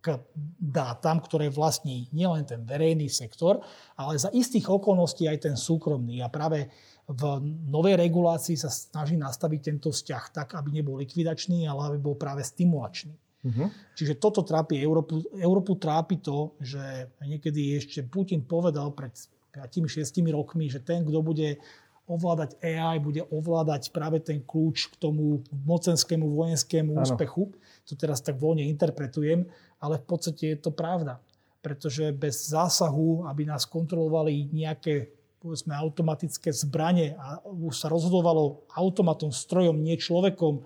[0.03, 0.19] k
[0.59, 3.63] dátam, ktoré vlastní nielen ten verejný sektor,
[3.95, 6.19] ale za istých okolností aj ten súkromný.
[6.21, 6.67] A práve
[7.07, 7.23] v
[7.71, 12.43] novej regulácii sa snaží nastaviť tento vzťah tak, aby nebol likvidačný, ale aby bol práve
[12.43, 13.15] stimulačný.
[13.43, 13.71] Uh-huh.
[13.99, 15.23] Čiže toto trápi Európu.
[15.35, 19.15] Európu trápi to, že niekedy ešte Putin povedal pred
[19.55, 21.59] 5-6 rokmi, že ten, kto bude
[22.07, 27.03] ovládať AI, bude ovládať práve ten kľúč k tomu mocenskému vojenskému ano.
[27.03, 27.55] úspechu.
[27.91, 29.47] To teraz tak voľne interpretujem
[29.83, 31.19] ale v podstate je to pravda.
[31.63, 39.35] pretože bez zásahu, aby nás kontrolovali nejaké povedzme, automatické zbranie a už sa rozhodovalo automatom,
[39.35, 40.63] strojom, nie človekom,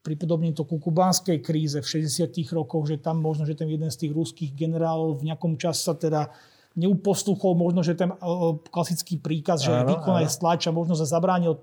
[0.00, 2.30] pripodobním to ku kubánskej kríze v 60.
[2.54, 5.94] rokoch, že tam možno, že ten jeden z tých ruských generálov v nejakom čase sa
[5.98, 6.30] teda
[6.78, 8.14] neuposluchol možno, že ten
[8.70, 11.58] klasický príkaz, že vykonaj stlač a možno sa zabránil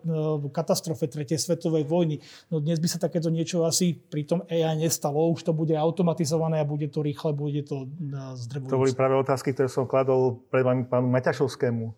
[0.51, 2.19] katastrofe Tretej svetovej vojny.
[2.51, 6.59] No dnes by sa takéto niečo asi pri tom AI nestalo, už to bude automatizované
[6.59, 7.87] a bude to rýchle, bude to
[8.35, 8.73] zdrvujúce.
[8.75, 11.91] To boli práve otázky, ktoré som kladol pred vami pánu Maťašovskému, e,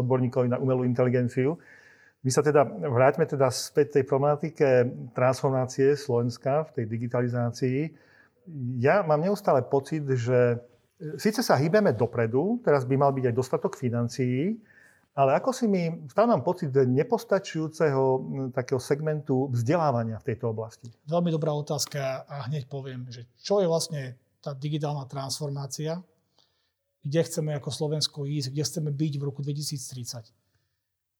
[0.00, 1.60] odborníkovi na umelú inteligenciu.
[2.24, 7.78] My sa teda, vráťme teda späť tej problematike transformácie Slovenska v tej digitalizácii.
[8.80, 10.64] Ja mám neustále pocit, že
[11.18, 14.54] Sice sa hýbeme dopredu, teraz by mal byť aj dostatok financií,
[15.14, 18.02] ale ako si mi, stále mám pocit nepostačujúceho
[18.50, 20.90] takého segmentu vzdelávania v tejto oblasti.
[21.06, 26.02] Veľmi dobrá otázka a hneď poviem, že čo je vlastne tá digitálna transformácia,
[27.06, 30.43] kde chceme ako Slovensko ísť, kde chceme byť v roku 2030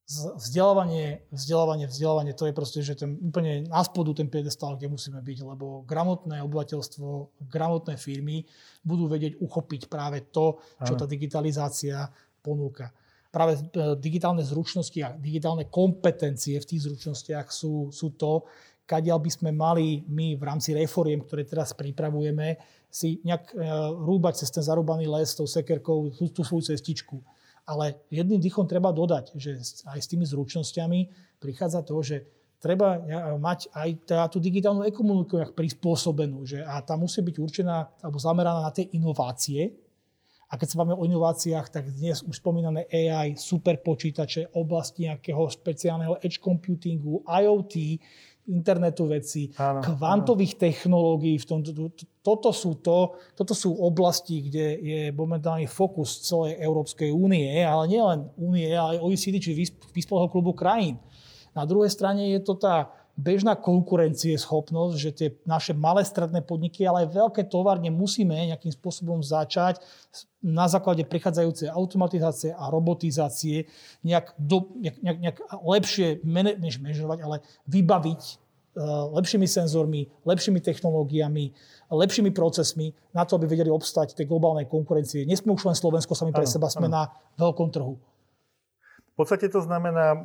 [0.06, 5.16] vzdelávanie, vzdelávanie, vzdelávanie, to je proste, že ten úplne na spodu ten piedestal, kde musíme
[5.24, 8.44] byť, lebo gramotné obyvateľstvo, gramotné firmy
[8.84, 12.04] budú vedieť uchopiť práve to, čo tá digitalizácia
[12.44, 12.92] ponúka.
[13.32, 18.44] Práve e, digitálne zručnosti a digitálne kompetencie v tých zručnostiach sú, sú to,
[18.84, 22.60] kadiaľ by sme mali my v rámci reforiem, ktoré teraz pripravujeme,
[22.92, 23.64] si nejak e,
[24.04, 27.24] rúbať cez ten zarúbaný les tou sekerkou tú, tú svoju cestičku
[27.64, 29.56] ale jedným dýchom treba dodať, že
[29.88, 31.00] aj s tými zručnosťami
[31.40, 32.16] prichádza to, že
[32.60, 32.96] treba
[33.36, 36.48] mať aj tá, tú digitálnu ekonomiku prispôsobenú.
[36.48, 39.76] Že, a tá musí byť určená alebo zameraná na tie inovácie.
[40.48, 46.20] A keď sa bavíme o inováciách, tak dnes už spomínané AI, superpočítače, oblasti nejakého špeciálneho
[46.22, 47.74] edge computingu, IoT,
[48.44, 50.62] internetu veci, áno, kvantových áno.
[50.68, 51.36] technológií.
[51.40, 51.60] V tom,
[52.20, 58.28] toto, sú to, toto sú oblasti, kde je momentálny fokus celej Európskej únie, ale nielen
[58.36, 59.56] únie, ale aj OECD, či
[59.92, 61.00] vyspelého klubu krajín.
[61.54, 67.06] Na druhej strane je to tá bežná konkurencieschopnosť, že tie naše malé stredné podniky, ale
[67.06, 69.78] aj veľké továrne musíme nejakým spôsobom začať
[70.42, 73.70] na základe prichádzajúcej automatizácie a robotizácie
[74.02, 76.06] nejak, do, nejak, nejak, nejak lepšie,
[76.58, 77.36] než manažovať, ale
[77.70, 78.22] vybaviť
[78.76, 81.54] uh, lepšími senzormi, lepšími technológiami,
[81.94, 85.22] lepšími procesmi na to, aby vedeli obstať tej globálnej konkurencie.
[85.22, 86.94] Nesme už len Slovensko sami pre ano, seba, sme ano.
[86.98, 87.02] na
[87.38, 87.94] veľkom trhu.
[89.14, 90.18] V podstate to znamená e,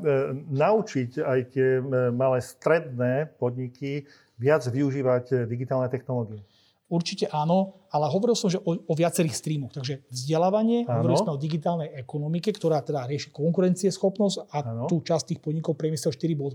[0.49, 4.09] naučiť aj tie e, malé stredné podniky
[4.41, 6.41] viac využívať e, digitálne technológie.
[6.89, 9.69] Určite áno, ale hovoril som, že o, o viacerých streamoch.
[9.77, 11.05] Takže vzdelávanie, áno.
[11.05, 14.89] hovorili sme o digitálnej ekonomike, ktorá teda rieši konkurencieschopnosť a áno.
[14.89, 16.49] tú časť tých podnikov priemysel 4.0,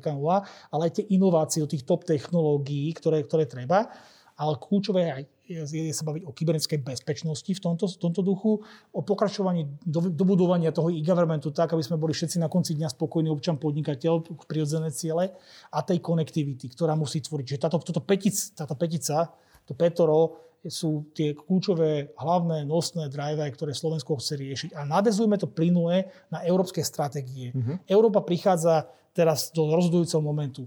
[0.74, 3.86] ale aj tie inovácie do tých top technológií, ktoré, ktoré treba.
[4.34, 9.00] Ale kľúčové aj je, sa baviť o kybernetickej bezpečnosti v tomto, v tomto duchu, o
[9.04, 13.60] pokračovaní do, dobudovania toho e-governmentu tak, aby sme boli všetci na konci dňa spokojní občan,
[13.60, 15.36] podnikateľ, prirodzené ciele
[15.68, 17.46] a tej konektivity, ktorá musí tvoriť.
[17.54, 19.30] Že táto, táto, petic, táto petica,
[19.68, 24.70] to Petoro, sú tie kľúčové hlavné nosné drive, ktoré Slovensko chce riešiť.
[24.72, 27.52] A nadezujme to plynule na európske stratégie.
[27.52, 27.84] Mm-hmm.
[27.84, 30.64] Európa prichádza teraz do rozhodujúceho momentu.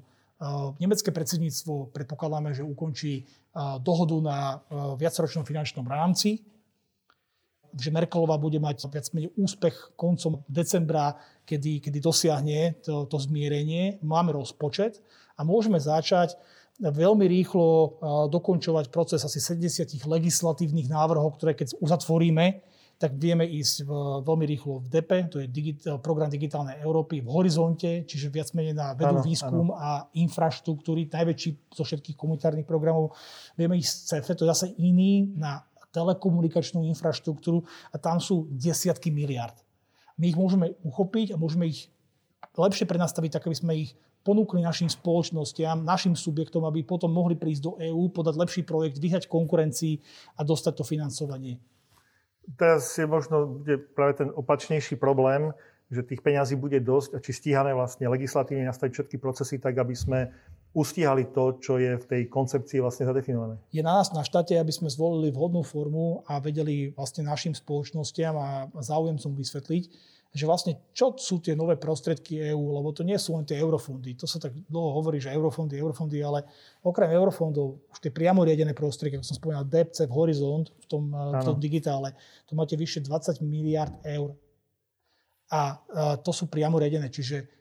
[0.78, 3.26] Nemecké predsedníctvo predpokladáme, že ukončí
[3.82, 4.62] dohodu na
[4.94, 6.46] viacročnom finančnom rámci,
[7.74, 13.98] že Merkelová bude mať viac menej úspech koncom decembra, kedy, kedy dosiahne to, to zmierenie.
[14.06, 15.02] Máme rozpočet
[15.38, 16.38] a môžeme začať
[16.78, 17.98] veľmi rýchlo
[18.30, 22.62] dokončovať proces asi 70 legislatívnych návrhov, ktoré keď uzatvoríme,
[22.98, 23.92] tak vieme ísť v,
[24.26, 28.74] veľmi rýchlo v DEPE, to je digit, program Digitálnej Európy, v Horizonte, čiže viac menej
[28.74, 29.78] na vedu, ano, výskum ano.
[29.78, 33.14] a infraštruktúry, najväčší zo všetkých komunitárnych programov.
[33.54, 35.62] Vieme ísť z CEFE, to je zase iný na
[35.94, 37.62] telekomunikačnú infraštruktúru
[37.94, 39.56] a tam sú desiatky miliard.
[40.18, 41.94] My ich môžeme uchopiť a môžeme ich
[42.58, 43.94] lepšie prenastaviť tak, aby sme ich
[44.26, 49.30] ponúkli našim spoločnostiam, našim subjektom, aby potom mohli prísť do EÚ, podať lepší projekt, vyhať
[49.30, 50.02] konkurencii
[50.36, 51.62] a dostať to financovanie
[52.56, 55.52] teraz je možno bude práve ten opačnejší problém,
[55.88, 59.96] že tých peňazí bude dosť a či stíhame vlastne legislatívne nastaviť všetky procesy tak, aby
[59.96, 60.32] sme
[60.76, 63.56] ustíhali to, čo je v tej koncepcii vlastne zadefinované.
[63.72, 68.36] Je na nás na štáte, aby sme zvolili vhodnú formu a vedeli vlastne našim spoločnostiam
[68.36, 69.84] a záujemcom vysvetliť,
[70.32, 74.14] že vlastne čo sú tie nové prostriedky EÚ, lebo to nie sú len tie eurofondy.
[74.20, 76.46] To sa tak dlho hovorí, že eurofondy, eurofondy, ale
[76.86, 81.44] okrem eurofondov, už tie priamo riadené prostriedky, ako som spomínal, DEPC, Horizont v tom, v
[81.44, 82.14] tom digitále,
[82.46, 84.38] to máte vyše 20 miliard eur.
[85.48, 87.57] A, a to sú priamo riadené, čiže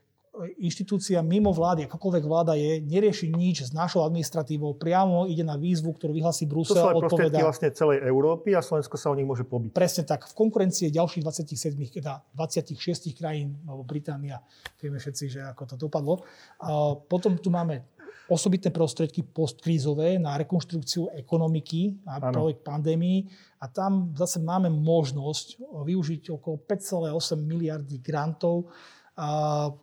[0.61, 5.96] inštitúcia mimo vlády, akokoľvek vláda je, nerieši nič s našou administratívou, priamo ide na výzvu,
[5.96, 6.77] ktorú vyhlasí Brusel.
[6.77, 7.38] To sú aj odpovedá...
[7.40, 9.72] vlastne celej Európy a Slovensko sa o nich môže pobiť.
[9.72, 10.29] Presne tak.
[10.29, 14.40] V konkurencii ďalších 27, teda 26 krajín, alebo Británia,
[14.77, 16.20] vieme všetci, že ako to dopadlo.
[16.61, 17.96] A potom tu máme
[18.27, 23.22] osobitné prostriedky postkrízové na rekonštrukciu ekonomiky a projekt pandémii.
[23.62, 28.66] A tam zase máme možnosť využiť okolo 5,8 miliardy grantov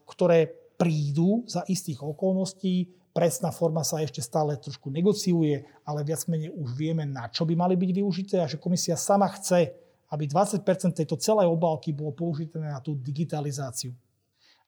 [0.06, 2.90] ktoré prídu za istých okolností.
[3.14, 7.54] Presná forma sa ešte stále trošku negociuje, ale viac menej už vieme, na čo by
[7.54, 9.70] mali byť využité a že komisia sama chce,
[10.10, 10.66] aby 20%
[10.98, 13.94] tejto celej obálky bolo použité na tú digitalizáciu.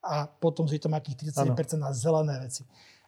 [0.06, 2.62] A potom je tam nejakých 37% na zelené veci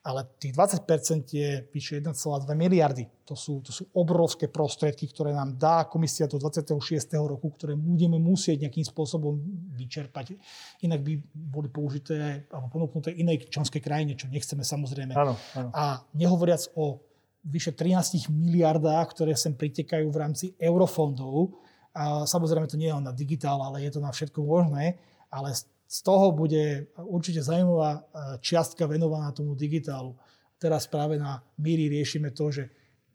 [0.08, 0.88] ale tých 20%
[1.28, 2.16] je vyše 1,2
[2.56, 3.04] miliardy.
[3.28, 6.80] To sú, to sú obrovské prostriedky, ktoré nám dá komisia do 26.
[7.28, 9.36] roku, ktoré budeme musieť nejakým spôsobom
[9.76, 10.32] vyčerpať.
[10.80, 15.12] Inak by boli použité alebo ponúknuté inej členskej krajine, čo nechceme samozrejme.
[15.12, 15.68] Áno, áno.
[15.76, 17.04] A nehovoriac o
[17.44, 21.52] vyše 13 miliardách, ktoré sem pritekajú v rámci eurofondov.
[21.92, 24.96] A samozrejme to nie je len na digitál, ale je to na všetko možné.
[25.28, 25.52] Ale
[25.88, 28.00] z toho bude určite zaujímavá e,
[28.44, 30.12] čiastka venovaná tomu digitálu.
[30.60, 32.68] Teraz práve na míri riešime to, že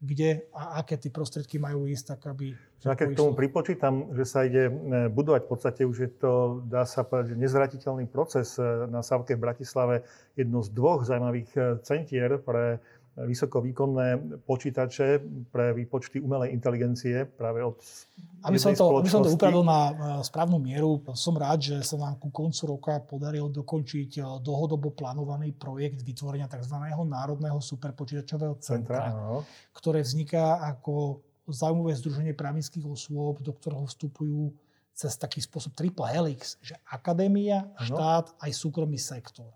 [0.03, 2.51] kde a aké tie prostriedky majú ísť, tak aby...
[2.83, 4.73] Ja keď k tomu pripočítam, že sa ide e,
[5.07, 9.37] budovať, v podstate už je to, dá sa povedať, že nezvratiteľný proces e, na Savke
[9.37, 9.95] v Bratislave,
[10.33, 12.81] jedno z dvoch zaujímavých centier pre
[13.13, 15.21] vysokovýkonné počítače
[15.53, 17.77] pre výpočty umelej inteligencie práve od
[18.43, 19.93] aby som, to, aby som to upravil na e,
[20.25, 25.53] správnu mieru, som rád, že sa nám ku koncu roka podarilo dokončiť e, dlhodobo plánovaný
[25.53, 26.75] projekt vytvorenia tzv.
[27.07, 34.51] národného superpočítačového centra, centra ktoré vzniká ako zaujímavé združenie právnických osôb, do ktorého vstupujú
[34.93, 39.49] cez taký spôsob triple helix, že akadémia, štát aj súkromný sektor.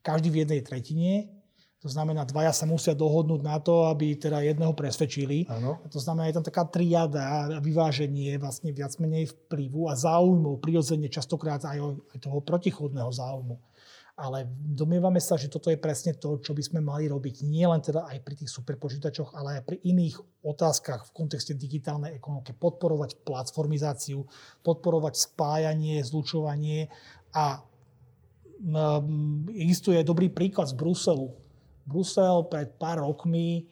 [0.00, 1.39] Každý v jednej tretine
[1.80, 5.48] to znamená, dvaja sa musia dohodnúť na to, aby teda jedného presvedčili.
[5.48, 5.80] Ano.
[5.88, 11.64] To znamená, je tam taká triada, vyváženie vlastne viac menej vplyvu a záujmov, prirodzene častokrát
[11.64, 11.80] aj,
[12.12, 13.56] aj toho protichodného záujmu.
[14.20, 17.80] Ale domnievame sa, že toto je presne to, čo by sme mali robiť nie len
[17.80, 22.52] teda aj pri tých superpočítačoch, ale aj pri iných otázkach v kontexte digitálnej ekonomiky.
[22.52, 24.28] Podporovať platformizáciu,
[24.60, 26.92] podporovať spájanie, zlučovanie
[27.32, 27.64] a
[29.56, 31.32] existuje dobrý príklad z Bruselu,
[31.86, 33.68] Brusel pred pár rokmi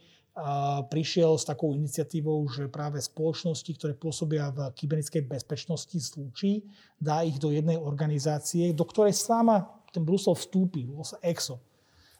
[0.87, 6.63] prišiel s takou iniciatívou, že práve spoločnosti, ktoré pôsobia v kybernetickej bezpečnosti, slúči,
[6.95, 10.87] dá ich do jednej organizácie, do ktorej sama ten Brusel vstúpi,
[11.27, 11.59] EXO.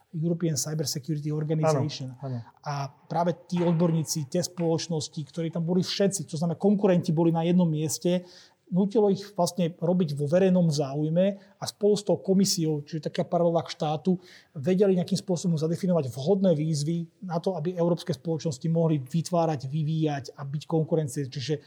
[0.09, 2.17] European Cyber Security Organization.
[2.17, 2.57] Ano, ano.
[2.65, 7.45] A práve tí odborníci, tie spoločnosti, ktorí tam boli všetci, to znamená konkurenti boli na
[7.45, 8.25] jednom mieste,
[8.69, 13.65] nutilo ich vlastne robiť vo verejnom záujme a spolu s tou komisiou, čiže taká paralela
[13.65, 14.17] k štátu,
[14.53, 20.45] vedeli nejakým spôsobom zadefinovať vhodné výzvy na to, aby európske spoločnosti mohli vytvárať, vyvíjať a
[20.45, 21.25] byť konkurencie.
[21.27, 21.59] Čiže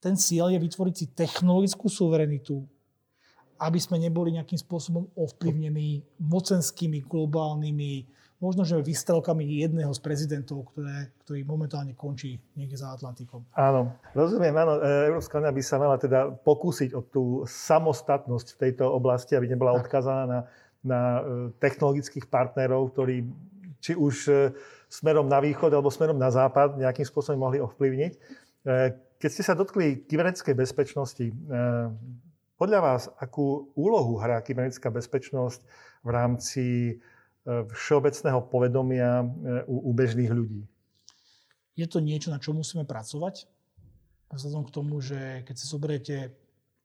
[0.00, 2.64] ten cieľ je vytvoriť si technologickú suverenitu,
[3.56, 7.92] aby sme neboli nejakým spôsobom ovplyvnení mocenskými, globálnymi
[8.46, 13.42] možno, že výstrelkami jedného z prezidentov, ktoré, ktorý momentálne končí niekde za Atlantikom.
[13.58, 14.78] Áno, rozumiem, áno.
[14.78, 19.50] E, Európska únia by sa mala teda pokúsiť o tú samostatnosť v tejto oblasti, aby
[19.50, 19.90] nebola tak.
[19.90, 20.40] odkazaná na,
[20.86, 21.20] na e,
[21.58, 23.26] technologických partnerov, ktorí
[23.82, 24.34] či už e,
[24.86, 28.14] smerom na východ alebo smerom na západ nejakým spôsobom mohli ovplyvniť.
[29.18, 31.26] Keď ste sa dotkli kybernetickej bezpečnosti,
[32.56, 35.60] podľa vás, akú úlohu hrá kybernetická bezpečnosť
[36.02, 36.64] v rámci
[37.46, 39.26] všeobecného povedomia e,
[39.70, 40.66] u, u bežných ľudí?
[41.78, 43.46] Je to niečo, na čo musíme pracovať.
[44.32, 46.16] Vzhľadom k tomu, že keď si zoberiete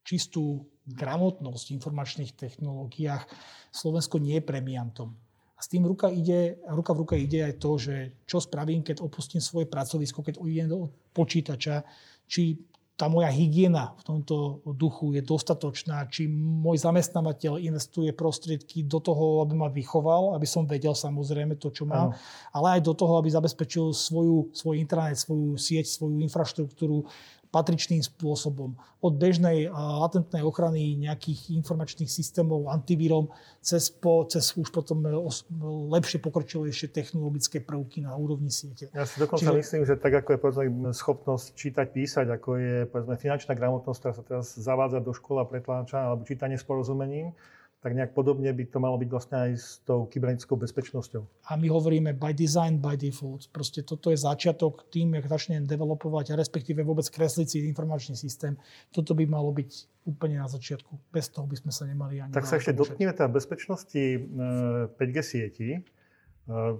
[0.06, 3.26] čistú gramotnosť v informačných technológiách,
[3.74, 5.10] Slovensko nie je premiantom.
[5.58, 7.96] A s tým ruka, ide, ruka v ruka ide aj to, že
[8.26, 11.86] čo spravím, keď opustím svoje pracovisko, keď idem do počítača,
[12.26, 12.58] či
[13.02, 19.42] tá moja hygiena v tomto duchu je dostatočná, či môj zamestnávateľ investuje prostriedky do toho,
[19.42, 22.14] aby ma vychoval, aby som vedel samozrejme to, čo mám,
[22.54, 27.10] ale aj do toho, aby zabezpečil svoju, svoj internet, svoju sieť, svoju infraštruktúru
[27.52, 28.80] patričným spôsobom.
[29.04, 33.28] Od bežnej latentnej ochrany nejakých informačných systémov antivírom
[33.60, 35.12] cez, po, cez už potom e,
[35.92, 38.88] lepšie pokročilejšie technologické prvky na úrovni siete.
[38.96, 39.60] Ja si dokonca Čiže...
[39.60, 44.14] myslím, že tak ako je povedzme, schopnosť čítať, písať, ako je povedzme, finančná gramotnosť, ktorá
[44.16, 47.36] sa teraz zavádza do škola pretláča, alebo čítanie s porozumením,
[47.82, 51.50] tak nejak podobne by to malo byť vlastne aj s tou kybernetickou bezpečnosťou.
[51.50, 53.50] A my hovoríme by design, by default.
[53.50, 58.54] Proste toto je začiatok tým, jak začne developovať a respektíve vôbec kresliť si informačný systém.
[58.94, 60.94] Toto by malo byť úplne na začiatku.
[61.10, 62.30] Bez toho by sme sa nemali ani...
[62.30, 64.02] Tak sa ešte dotkneme teda bezpečnosti
[65.02, 65.70] 5G e, sieti.
[65.74, 65.80] E,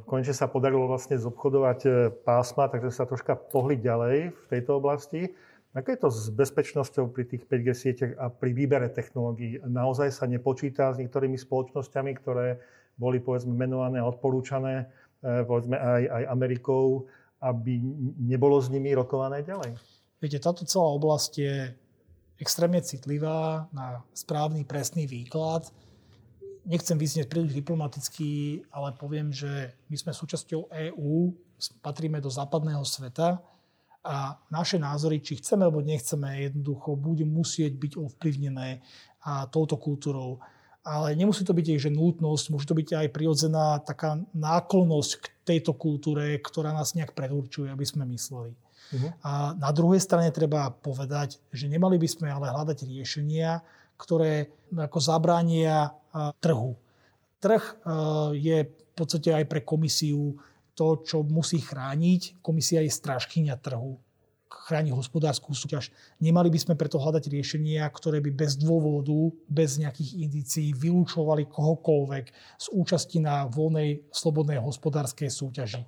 [0.06, 1.90] konečne sa podarilo vlastne zobchodovať e,
[2.22, 5.34] pásma, takže sa troška pohli ďalej v tejto oblasti.
[5.72, 9.64] Ako je to s bezpečnosťou pri tých 5G sieťach a pri výbere technológií?
[9.64, 12.60] Naozaj sa nepočíta s niektorými spoločnosťami, ktoré
[13.00, 14.92] boli povedzme menované a odporúčané
[15.24, 17.08] eh, povedzme aj, aj Amerikou,
[17.40, 17.80] aby
[18.20, 19.80] nebolo s nimi rokované ďalej?
[20.20, 21.56] Viete, táto celá oblasť je
[22.38, 25.72] extrémne citlivá na správny, presný výklad.
[26.68, 31.34] Nechcem vyznieť príliš diplomaticky, ale poviem, že my sme súčasťou EÚ,
[31.82, 33.42] patríme do západného sveta
[34.02, 38.82] a naše názory, či chceme alebo nechceme, jednoducho budú musieť byť ovplyvnené
[39.22, 40.42] a touto kultúrou.
[40.82, 45.26] Ale nemusí to byť aj že nutnosť, môže to byť aj prirodzená taká náklonnosť k
[45.46, 48.58] tejto kultúre, ktorá nás nejak predurčuje, aby sme mysleli.
[48.58, 49.14] Uh-huh.
[49.22, 53.62] A na druhej strane treba povedať, že nemali by sme ale hľadať riešenia,
[54.02, 55.94] ktoré ako zabránia
[56.42, 56.74] trhu.
[57.38, 57.62] Trh
[58.34, 60.42] je v podstate aj pre komisiu
[60.82, 62.42] to, čo musí chrániť.
[62.42, 64.02] Komisia je strážkynia trhu,
[64.50, 65.94] chráni hospodárskú súťaž.
[66.18, 72.26] Nemali by sme preto hľadať riešenia, ktoré by bez dôvodu, bez nejakých indícií vylúčovali kohokoľvek
[72.58, 75.86] z účasti na voľnej, slobodnej hospodárskej súťaži.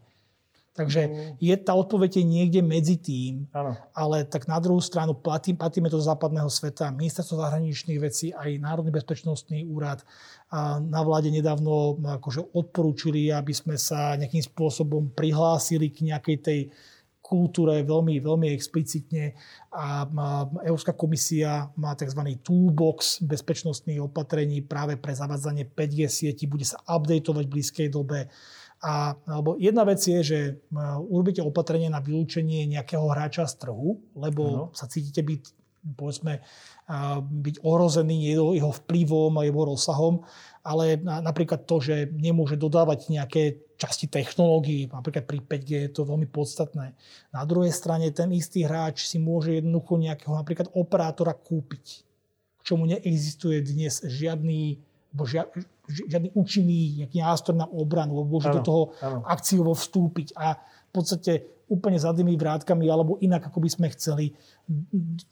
[0.74, 3.78] Takže je tá odpoveď je niekde medzi tým, ano.
[3.94, 6.90] ale tak na druhú stranu platí, platíme to z západného sveta.
[6.90, 10.02] Ministerstvo zahraničných vecí, aj Národný bezpečnostný úrad
[10.50, 16.60] a na vláde nedávno akože odporúčili, aby sme sa nejakým spôsobom prihlásili k nejakej tej
[17.24, 19.38] kultúre veľmi, veľmi explicitne
[19.72, 20.04] a
[20.68, 22.20] Európska komisia má tzv.
[22.44, 28.28] toolbox bezpečnostných opatrení práve pre zavádzanie 5G sieti, bude sa updateovať v blízkej dobe
[28.84, 30.40] a, alebo jedna vec je, že
[31.08, 34.66] urobíte opatrenie na vylúčenie nejakého hráča z trhu, lebo ano.
[34.76, 35.44] sa cítite byť,
[35.96, 36.44] povedzme,
[37.24, 40.28] byť ohrozený jeho, jeho vplyvom a jeho rozsahom,
[40.68, 46.28] ale napríklad to, že nemôže dodávať nejaké časti technológií, napríklad pri 5G je to veľmi
[46.28, 46.96] podstatné.
[47.36, 52.04] Na druhej strane ten istý hráč si môže jednoducho nejakého napríklad operátora kúpiť,
[52.60, 54.80] k čomu neexistuje dnes žiadny,
[55.24, 55.48] žia,
[55.88, 59.24] žiadny účinný nejaký nástroj na obranu, lebo môže ano, do toho ano.
[59.28, 64.36] akciovo vstúpiť a v podstate úplne zadnými vrátkami alebo inak, ako by sme chceli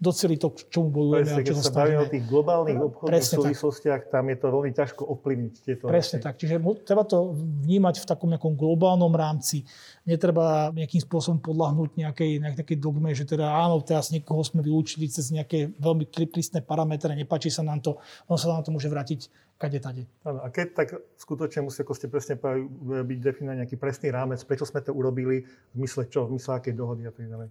[0.02, 3.12] doceli to, k čomu bojujeme Presne, a čo keď sa bavíme o tých globálnych obchodných
[3.16, 4.12] Presne súvislostiach, tak.
[4.12, 6.26] tam je to veľmi ťažko ovplyvniť tieto Presne veci.
[6.26, 6.34] tak.
[6.41, 9.64] Čiže treba to vnímať v takom nejakom globálnom rámci.
[10.04, 15.32] Netreba nejakým spôsobom podľahnúť nejakej, nejakej dogme, že teda áno, teraz niekoho sme vylúčili cez
[15.32, 19.32] nejaké veľmi prísne parametre, nepáči sa nám to, on sa nám to môže vrátiť
[19.62, 20.09] kade tade.
[20.26, 22.66] Áno, a keď tak skutočne musí, ako ste presne povedali,
[23.05, 26.74] byť definovaný nejaký presný rámec, prečo sme to urobili, v mysle čo, v mysle akej
[26.74, 27.47] dohody a tak ďalej.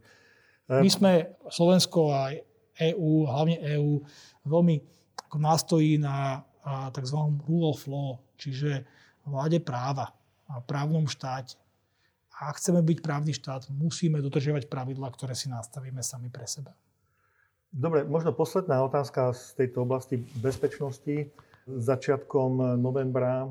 [0.70, 1.12] My sme,
[1.46, 2.34] Slovensko a
[2.74, 4.02] EÚ, hlavne EÚ,
[4.42, 4.76] veľmi
[5.30, 6.42] ako nástojí na
[6.90, 7.18] tzv.
[7.46, 8.82] rule of law, čiže
[9.22, 10.10] vláde práva
[10.50, 11.54] a právnom štáte.
[12.40, 16.72] A ak chceme byť právny štát, musíme dodržiavať pravidla, ktoré si nastavíme sami pre seba.
[17.70, 21.30] Dobre, možno posledná otázka z tejto oblasti bezpečnosti.
[21.78, 23.48] Začiatkom novembra e,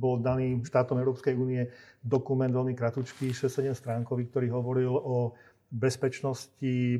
[0.00, 1.68] bol daný štátom Európskej únie
[2.00, 5.36] dokument veľmi kratučký, 6-7 stránkový, ktorý hovoril o
[5.68, 6.98] bezpečnosti e,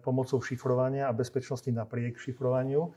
[0.00, 2.94] pomocou šifrovania a bezpečnosti napriek šifrovaniu.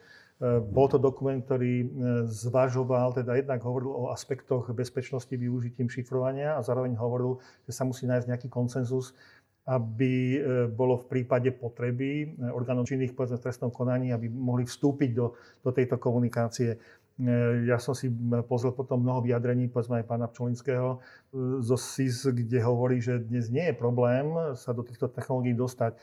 [0.73, 1.85] Bol to dokument, ktorý
[2.25, 7.37] zvažoval, teda jednak hovoril o aspektoch bezpečnosti využitím šifrovania a zároveň hovoril,
[7.69, 9.13] že sa musí nájsť nejaký koncenzus,
[9.61, 10.41] aby
[10.73, 15.69] bolo v prípade potreby orgánov činných povedzme, v trestnom konaní, aby mohli vstúpiť do, do
[15.69, 16.81] tejto komunikácie.
[17.21, 18.09] E, ja som si
[18.49, 23.53] pozrel potom mnoho vyjadrení, povedzme aj pána Pčolinského e, zo SIS, kde hovorí, že dnes
[23.53, 25.93] nie je problém sa do týchto technológií dostať.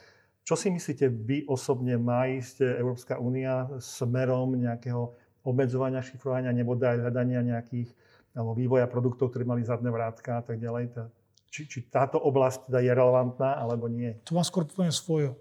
[0.46, 7.04] Čo si myslíte, vy osobne má ísť Európska únia smerom nejakého obmedzovania šifrovania nebo aj
[7.04, 7.90] hľadania nejakých
[8.38, 11.11] alebo vývoja produktov, ktoré mali zadné vrátka a tak ďalej?
[11.49, 14.12] Či, či táto oblasť teda je relevantná alebo nie?
[14.22, 15.32] Tu vám skôr poviem svoj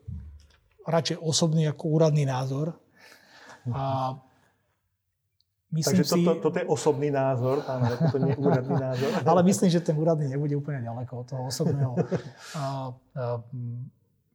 [0.88, 2.80] radšej osobný ako úradný názor.
[3.68, 4.16] A
[5.68, 6.40] Myslím Takže toto, si...
[6.40, 9.12] toto je osobný názor, pán to nie je úradný názor.
[9.36, 11.92] Ale myslím, že ten úradný nebude úplne ďaleko od toho osobného.
[11.92, 12.08] A,
[12.56, 12.64] a,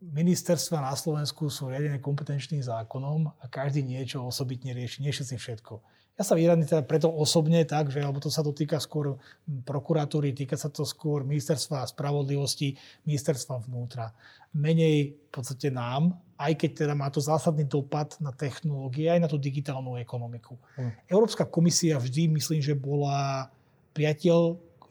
[0.02, 5.80] ministerstva na Slovensku sú riadené kompetenčným zákonom a každý niečo osobitne rieši, nie všetci všetko.
[6.12, 9.16] Ja sa vyradím teda preto osobne tak, že alebo to sa dotýka skôr
[9.64, 12.76] prokuratúry, týka sa to skôr ministerstva spravodlivosti,
[13.08, 14.12] ministerstva vnútra.
[14.52, 19.28] Menej v podstate nám, aj keď teda má to zásadný dopad na technológie, aj na
[19.30, 20.60] tú digitálnu ekonomiku.
[20.76, 20.92] Hmm.
[21.08, 23.48] Európska komisia vždy, myslím, že bola
[23.96, 24.40] priateľ,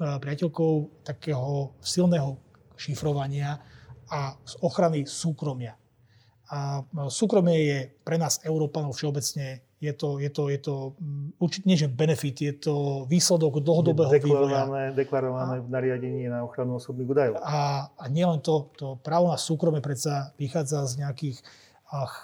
[0.01, 2.41] e, priateľkou takého silného
[2.81, 3.61] šifrovania
[4.09, 4.33] a
[4.65, 5.77] ochrany súkromia.
[6.51, 11.65] A súkromie je pre nás, Európanov všeobecne, je to, je to, je to mm, určite
[11.65, 12.75] nie že benefit, je to
[13.09, 14.97] výsledok dlhodobého deklarované, vývoja.
[14.99, 17.33] Deklarované v nariadení na ochranu osobných údajov.
[17.41, 21.41] A, a nielen to, to právo na súkromie predsa vychádza z nejakých
[21.91, 22.23] ach,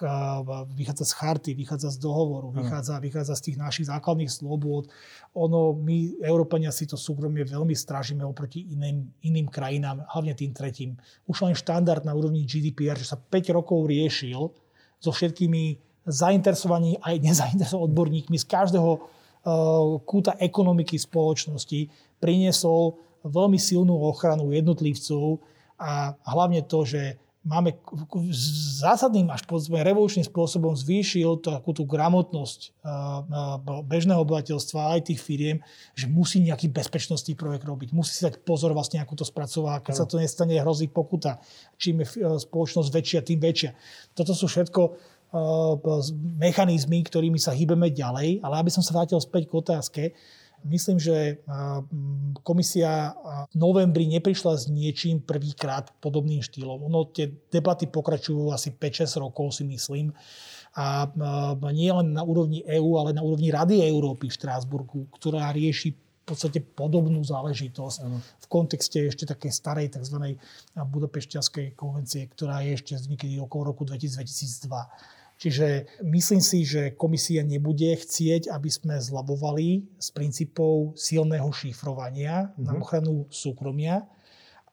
[0.72, 4.88] vychádza z charty, vychádza z dohovoru, vychádza, vychádza z tých našich základných slobôd.
[5.36, 10.96] Ono, my, Európania, si to súkromie veľmi strážime oproti iným, iným krajinám, hlavne tým tretím.
[11.28, 14.40] Už len štandard na úrovni GDPR, že sa 5 rokov riešil
[15.04, 19.02] so všetkými zainteresovaní aj nezainteresovanými odborníkmi z každého uh,
[20.08, 21.92] kúta ekonomiky spoločnosti,
[22.24, 22.96] priniesol
[23.28, 25.44] veľmi silnú ochranu jednotlivcov
[25.76, 27.80] a hlavne to, že máme
[28.84, 32.76] zásadným až povedzme revolučným spôsobom zvýšil takú tú gramotnosť
[33.88, 35.64] bežného obyvateľstva aj tých firiem,
[35.96, 39.80] že musí nejaký bezpečnostný projekt robiť, musí si dať pozor vlastne, ako to spracová.
[39.80, 41.40] Keď sa to nestane, hrozí pokuta.
[41.80, 43.72] Čím je spoločnosť väčšia, tým väčšia.
[44.12, 45.16] Toto sú všetko
[46.40, 50.04] mechanizmy, ktorými sa hýbeme ďalej, ale aby som sa vrátil späť k otázke,
[50.66, 51.38] Myslím, že
[52.42, 53.14] komisia
[53.54, 56.82] v novembri neprišla s niečím prvýkrát podobným štýlom.
[56.88, 60.16] Ono tie debaty pokračujú asi 5-6 rokov, si myslím.
[60.78, 61.10] A
[61.74, 66.36] nie len na úrovni EÚ, ale na úrovni Rady Európy v Štrásburgu, ktorá rieši v
[66.36, 68.20] podstate podobnú záležitosť ano.
[68.20, 70.36] v kontexte ešte takej starej tzv.
[70.76, 74.68] Budapešťanskej konvencie, ktorá je ešte z niekedy okolo roku 2002.
[75.38, 82.66] Čiže myslím si, že komisia nebude chcieť, aby sme zlabovali s princípov silného šifrovania mm-hmm.
[82.66, 82.80] na mhm.
[82.82, 84.10] ochranu súkromia.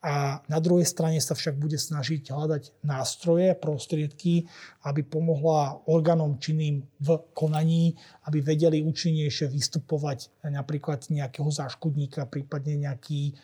[0.04, 4.44] A na druhej strane sa však bude snažiť hľadať nástroje, prostriedky,
[4.84, 7.96] aby pomohla orgánom činným v konaní,
[8.28, 13.34] aby vedeli účinnejšie vystupovať napríklad nejakého záškodníka, prípadne nejaký e,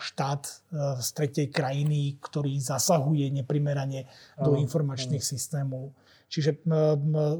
[0.00, 0.52] štát e,
[0.96, 4.08] z tretej krajiny, ktorý zasahuje neprimerane
[4.40, 5.92] do informačných systémov.
[6.32, 6.64] Čiže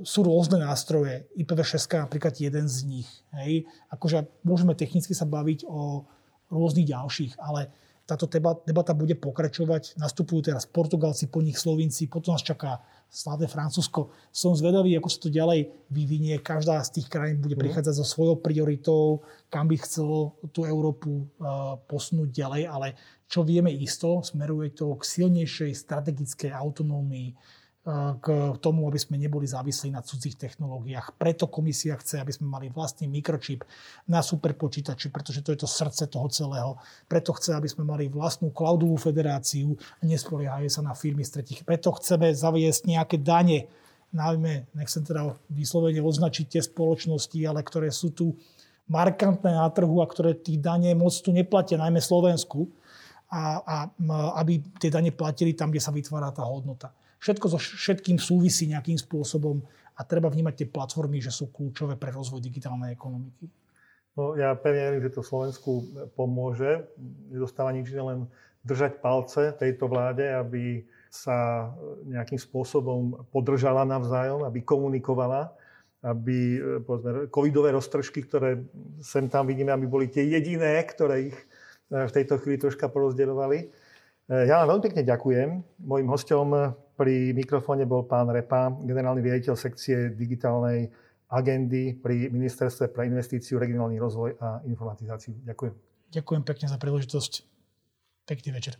[0.04, 1.24] sú rôzne nástroje.
[1.32, 3.08] IPv6 je napríklad jeden z nich.
[3.32, 3.64] Hej.
[3.88, 6.04] Akože môžeme technicky sa baviť o
[6.52, 7.72] rôznych ďalších, ale
[8.04, 8.28] táto
[8.68, 9.96] debata bude pokračovať.
[9.96, 14.12] Nastupujú teraz Portugalci, po nich Slovinci, potom nás čaká slavné Francúzsko.
[14.28, 16.36] Som zvedavý, ako sa to ďalej vyvinie.
[16.44, 17.64] Každá z tých krajín bude mhm.
[17.64, 21.32] prichádzať so svojou prioritou, kam by chcelo tú Európu
[21.88, 22.88] posunúť ďalej, ale
[23.24, 27.32] čo vieme isto, smeruje to k silnejšej strategickej autonómii
[28.22, 28.26] k
[28.62, 31.18] tomu, aby sme neboli závislí na cudzích technológiách.
[31.18, 33.66] Preto komisia chce, aby sme mali vlastný mikročip
[34.06, 36.78] na superpočítači, pretože to je to srdce toho celého.
[37.10, 41.66] Preto chce, aby sme mali vlastnú cloudovú federáciu a nespoliehajú sa na firmy z tretich.
[41.66, 43.66] Preto chceme zaviesť nejaké dane,
[44.14, 48.38] najmä, nechcem teda vyslovene označiť tie spoločnosti, ale ktoré sú tu
[48.86, 52.70] markantné na trhu a ktoré tých dane moc tu neplatia, najmä Slovensku,
[53.32, 53.76] a, a
[54.38, 56.92] aby tie dane platili tam, kde sa vytvára tá hodnota.
[57.22, 59.62] Všetko so všetkým súvisí nejakým spôsobom
[59.94, 63.46] a treba vnímať tie platformy, že sú kľúčové pre rozvoj digitálnej ekonomiky.
[64.18, 65.86] No, ja pevne verím, že to Slovensku
[66.18, 66.84] pomôže.
[67.30, 68.26] Nedostáva nič len
[68.66, 71.70] držať palce tejto vláde, aby sa
[72.08, 75.54] nejakým spôsobom podržala navzájom, aby komunikovala,
[76.02, 78.66] aby povedzme, covidové roztržky, ktoré
[78.98, 81.38] sem tam vidíme, aby boli tie jediné, ktoré ich
[81.92, 83.70] v tejto chvíli troška porozdeľovali.
[84.32, 85.48] Ja vám veľmi pekne ďakujem.
[85.84, 90.92] Mojím hostom pri mikrofóne bol pán Repa, generálny riaditeľ sekcie digitálnej
[91.32, 95.32] agendy pri Ministerstve pre investíciu, regionálny rozvoj a informatizáciu.
[95.48, 95.74] Ďakujem.
[96.12, 97.32] Ďakujem pekne za príležitosť.
[98.28, 98.76] Pekný večer.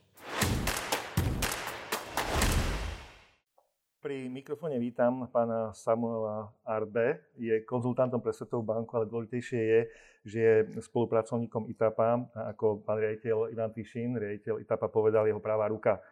[4.03, 7.23] Pri mikrofóne vítam pána Samuela Arbe.
[7.39, 9.81] Je konzultantom pre Svetovú banku, ale dôležitejšie je,
[10.27, 12.29] že je spolupracovníkom ITAPA.
[12.35, 16.03] A ako pán riaditeľ Ivan Tišin, riaditeľ ITAPA povedal, jeho práva ruka.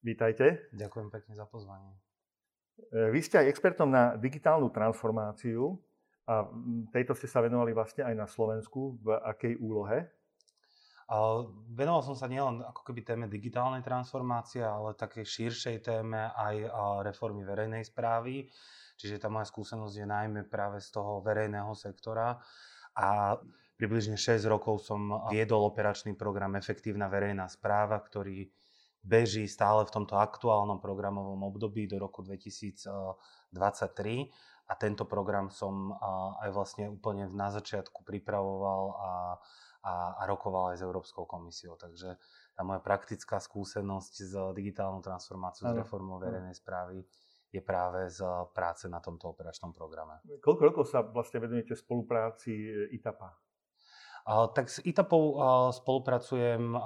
[0.00, 0.72] Vítajte.
[0.72, 1.92] Ďakujem pekne za pozvanie.
[2.88, 5.76] E, vy ste aj expertom na digitálnu transformáciu
[6.24, 6.48] a
[6.88, 8.96] tejto ste sa venovali vlastne aj na Slovensku.
[9.04, 10.08] V akej úlohe?
[11.74, 16.70] Venoval som sa nielen ako keby téme digitálnej transformácie, ale takej širšej téme aj
[17.02, 18.46] reformy verejnej správy.
[18.94, 22.38] Čiže tá moja skúsenosť je najmä práve z toho verejného sektora.
[22.94, 23.34] A
[23.74, 28.46] približne 6 rokov som viedol operačný program Efektívna verejná správa, ktorý
[29.00, 33.56] beží stále v tomto aktuálnom programovom období do roku 2023
[34.70, 35.96] a tento program som
[36.44, 39.12] aj vlastne úplne na začiatku pripravoval a,
[39.82, 41.74] a, a rokoval aj s Európskou komisiou.
[41.74, 42.14] Takže
[42.54, 47.02] tá moja praktická skúsenosť s digitálnou transformáciou, s reformou verejnej správy
[47.50, 48.22] je práve z
[48.54, 50.22] práce na tomto operačnom programe.
[50.38, 52.54] Koľko rokov sa vlastne venujete spolupráci
[52.94, 53.49] ITAPA?
[54.28, 55.40] Tak s ITAPou
[55.72, 56.76] spolupracujem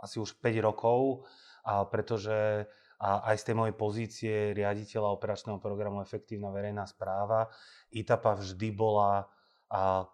[0.00, 1.28] asi už 5 rokov,
[1.92, 2.66] pretože
[3.00, 7.48] aj z tej mojej pozície riaditeľa operačného programu Efektívna verejná správa
[7.96, 9.24] ITAPA vždy bola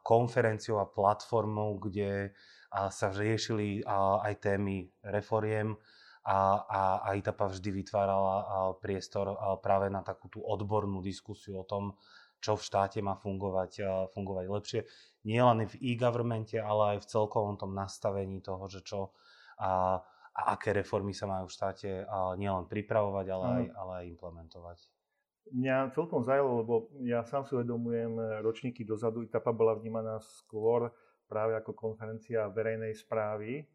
[0.06, 2.30] konferenciou a platformou, kde
[2.70, 3.82] sa riešili
[4.22, 5.74] aj témy reforiem
[6.26, 8.36] a, a, a ITAPA vždy vytvárala
[8.78, 11.96] priestor práve na takú tú odbornú diskusiu o tom,
[12.38, 14.80] čo v štáte má fungovať, fungovať lepšie
[15.26, 19.10] nie len v e-governmente, ale aj v celkovom tom nastavení toho, že čo
[19.58, 19.98] a,
[20.30, 24.78] a aké reformy sa majú v štáte a nielen pripravovať, ale aj, ale aj implementovať.
[25.50, 30.90] Mňa celkom zajalo, lebo ja sám si uvedomujem ročníky dozadu, ITAPA bola vnímaná skôr
[31.26, 33.66] práve ako konferencia verejnej správy.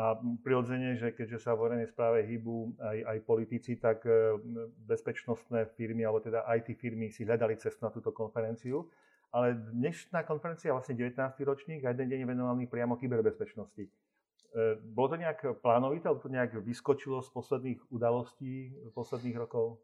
[0.00, 4.38] A prirodzene, že keďže sa v verejnej správe hýbu aj, aj politici, tak e,
[4.88, 8.88] bezpečnostné firmy, alebo teda IT firmy si hľadali cestu na túto konferenciu
[9.30, 11.14] ale dnešná konferencia vlastne 19.
[11.46, 13.86] ročník a jeden deň venovaný priamo kyberbezpečnosti.
[13.86, 13.90] E,
[14.82, 19.78] bolo to nejak plánovité, alebo to nejak vyskočilo z posledných udalostí posledných rokov?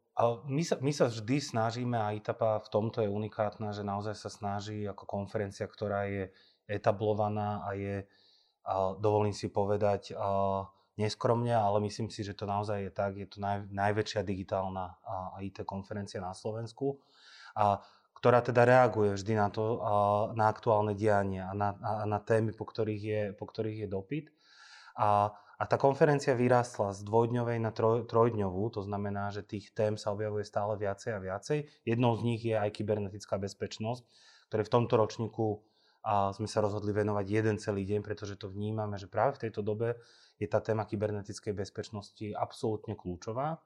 [0.50, 4.30] My sa, my sa vždy snažíme a ITAPA v tomto je unikátna, že naozaj sa
[4.32, 6.34] snaží ako konferencia, ktorá je
[6.66, 8.02] etablovaná a je,
[8.98, 10.10] dovolím si povedať,
[10.96, 13.14] neskromne, ale myslím si, že to naozaj je tak.
[13.20, 14.96] Je to naj, najväčšia digitálna
[15.44, 16.98] IT konferencia na Slovensku.
[17.56, 17.80] A
[18.26, 19.78] ktorá teda reaguje vždy na to,
[20.34, 24.26] na aktuálne dianie a na, a na témy, po ktorých je, po ktorých je dopyt.
[24.98, 29.94] A, a tá konferencia vyrástla z dvojdňovej na troj, trojdňovú, to znamená, že tých tém
[29.94, 31.70] sa objavuje stále viacej a viacej.
[31.86, 34.02] Jednou z nich je aj kybernetická bezpečnosť,
[34.50, 35.62] ktoré v tomto ročníku
[36.02, 39.62] a sme sa rozhodli venovať jeden celý deň, pretože to vnímame, že práve v tejto
[39.62, 40.02] dobe
[40.42, 43.62] je tá téma kybernetickej bezpečnosti absolútne kľúčová.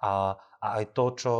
[0.00, 1.34] A, a aj to, čo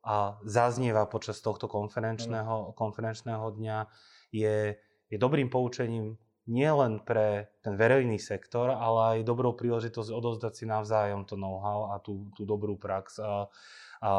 [0.00, 3.78] a zaznieva počas tohto konferenčného, konferenčného dňa,
[4.32, 4.74] je,
[5.10, 6.16] je dobrým poučením
[6.48, 12.00] nielen pre ten verejný sektor, ale aj dobrou príležitosť odozdať si navzájom to know-how a
[12.00, 13.46] tú, tú dobrú prax a,
[14.00, 14.10] a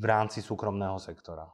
[0.00, 1.46] v rámci súkromného sektora.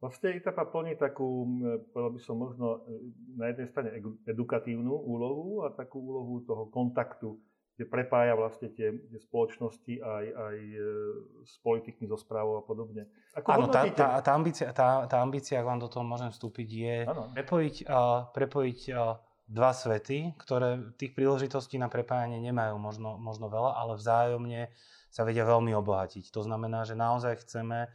[0.00, 1.44] Vlastne ITAPA plní takú,
[1.92, 2.88] povedal by som možno
[3.36, 3.90] na jednej strane
[4.24, 7.36] edukatívnu úlohu a takú úlohu toho kontaktu
[7.80, 10.84] kde prepája vlastne tie, tie spoločnosti aj, aj e,
[11.48, 13.08] s politikmi, so správou a podobne.
[13.32, 16.68] Ako Áno, tá, tá, tá, ambícia, tá, tá ambícia, ak vám do toho môžem vstúpiť,
[16.68, 17.32] je ano.
[17.32, 19.16] prepojiť, uh, prepojiť uh,
[19.48, 24.68] dva svety, ktoré tých príležitostí na prepájanie nemajú možno, možno veľa, ale vzájomne
[25.08, 26.28] sa vedia veľmi obohatiť.
[26.36, 27.88] To znamená, že naozaj chceme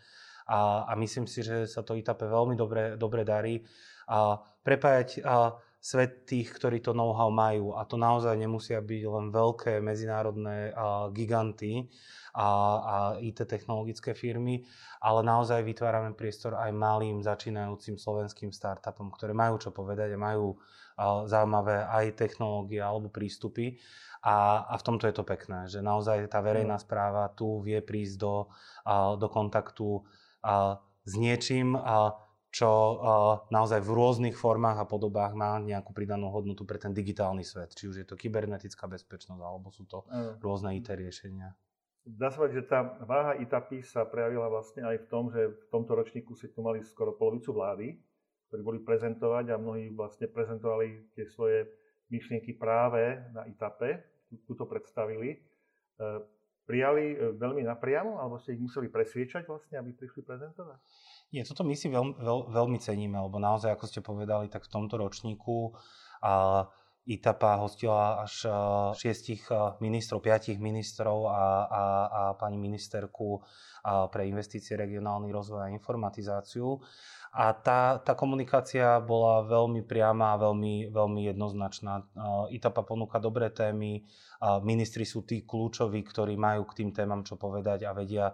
[0.49, 0.59] a,
[0.89, 3.61] a myslím si, že sa to ITAPE veľmi dobre, dobre darí
[4.09, 5.53] a prepájať a,
[5.86, 7.77] svet tých, ktorí to know-how majú.
[7.77, 11.86] A to naozaj nemusia byť len veľké medzinárodné a, giganty
[12.33, 12.49] a,
[12.81, 14.65] a IT technologické firmy,
[14.97, 20.57] ale naozaj vytvárame priestor aj malým začínajúcim slovenským startupom, ktoré majú čo povedať a majú
[20.97, 23.77] a, zaujímavé aj technológie alebo prístupy.
[24.25, 28.15] A, a v tomto je to pekné, že naozaj tá verejná správa tu vie prísť
[28.17, 28.49] do,
[28.89, 30.01] a, do kontaktu
[30.41, 32.24] a, s niečím, a,
[32.56, 32.72] čo
[33.51, 37.76] naozaj v rôznych formách a podobách má nejakú pridanú hodnotu pre ten digitálny svet.
[37.76, 40.08] Či už je to kybernetická bezpečnosť, alebo sú to
[40.39, 41.51] rôzne IT riešenia.
[42.08, 45.66] Dá sa povedať, že tá váha ITAPy sa prejavila vlastne aj v tom, že v
[45.68, 47.97] tomto ročníku si tu mali skoro polovicu vlády,
[48.47, 51.68] ktorí boli prezentovať a mnohí vlastne prezentovali tie svoje
[52.08, 54.06] myšlienky práve na ITAPE,
[54.47, 55.43] tu to predstavili.
[55.97, 56.24] Uh,
[56.66, 60.82] prijali e, veľmi napriamo, alebo ste ich museli presviečať vlastne, aby prišli prezentovať?
[61.36, 64.71] Nie, toto my si veľ, veľ, veľmi ceníme, lebo naozaj, ako ste povedali, tak v
[64.71, 65.75] tomto ročníku
[66.23, 66.63] a
[67.06, 68.49] ITAPA hostila až
[68.97, 69.45] šiestich
[69.78, 73.45] ministrov, piatich ministrov a, a, a pani ministerku
[74.10, 76.82] pre investície, regionálny rozvoj a informatizáciu.
[77.36, 82.08] A tá, tá komunikácia bola veľmi priama a veľmi, veľmi jednoznačná.
[82.49, 84.08] ITAPA ponúka dobré témy,
[84.64, 88.32] ministri sú tí kľúčoví, ktorí majú k tým témam čo povedať a vedia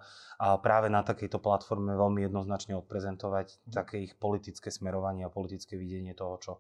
[0.62, 6.38] práve na takejto platforme veľmi jednoznačne odprezentovať také ich politické smerovanie a politické videnie toho,
[6.38, 6.54] čo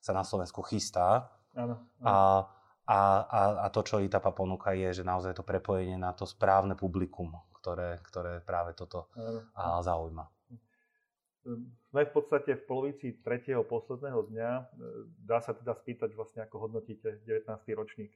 [0.00, 1.28] sa na Slovensku chystá.
[1.52, 1.74] Áno.
[2.02, 2.46] A,
[2.88, 2.98] a,
[3.28, 7.32] a, a to, čo ITAPA ponúka, je, že naozaj to prepojenie na to správne publikum,
[7.60, 9.82] ktoré, ktoré práve toto áno.
[9.84, 10.24] zaujíma.
[11.90, 14.50] Sme v podstate v polovici tretieho posledného dňa.
[15.26, 17.50] Dá sa teda spýtať vlastne, ako hodnotíte 19.
[17.74, 18.14] ročník?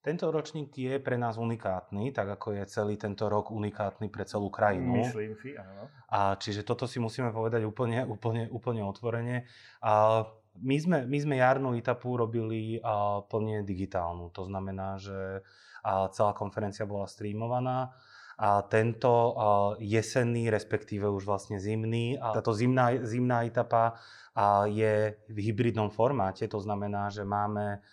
[0.00, 4.48] Tento ročník je pre nás unikátny, tak ako je celý tento rok unikátny pre celú
[4.48, 5.04] krajinu.
[5.04, 5.92] Myslím si, áno.
[6.08, 9.44] A čiže toto si musíme povedať úplne, úplne, úplne otvorene.
[9.84, 10.24] A
[10.58, 14.34] my, sme, my sme jarnú etapu robili uh, plne digitálnu.
[14.34, 17.94] To znamená, že uh, celá konferencia bola streamovaná.
[18.40, 19.32] A tento uh,
[19.78, 23.94] jesenný, respektíve už vlastne zimný, a táto zimná, zimná etapa
[24.34, 26.48] uh, je v hybridnom formáte.
[26.50, 27.84] To znamená, že máme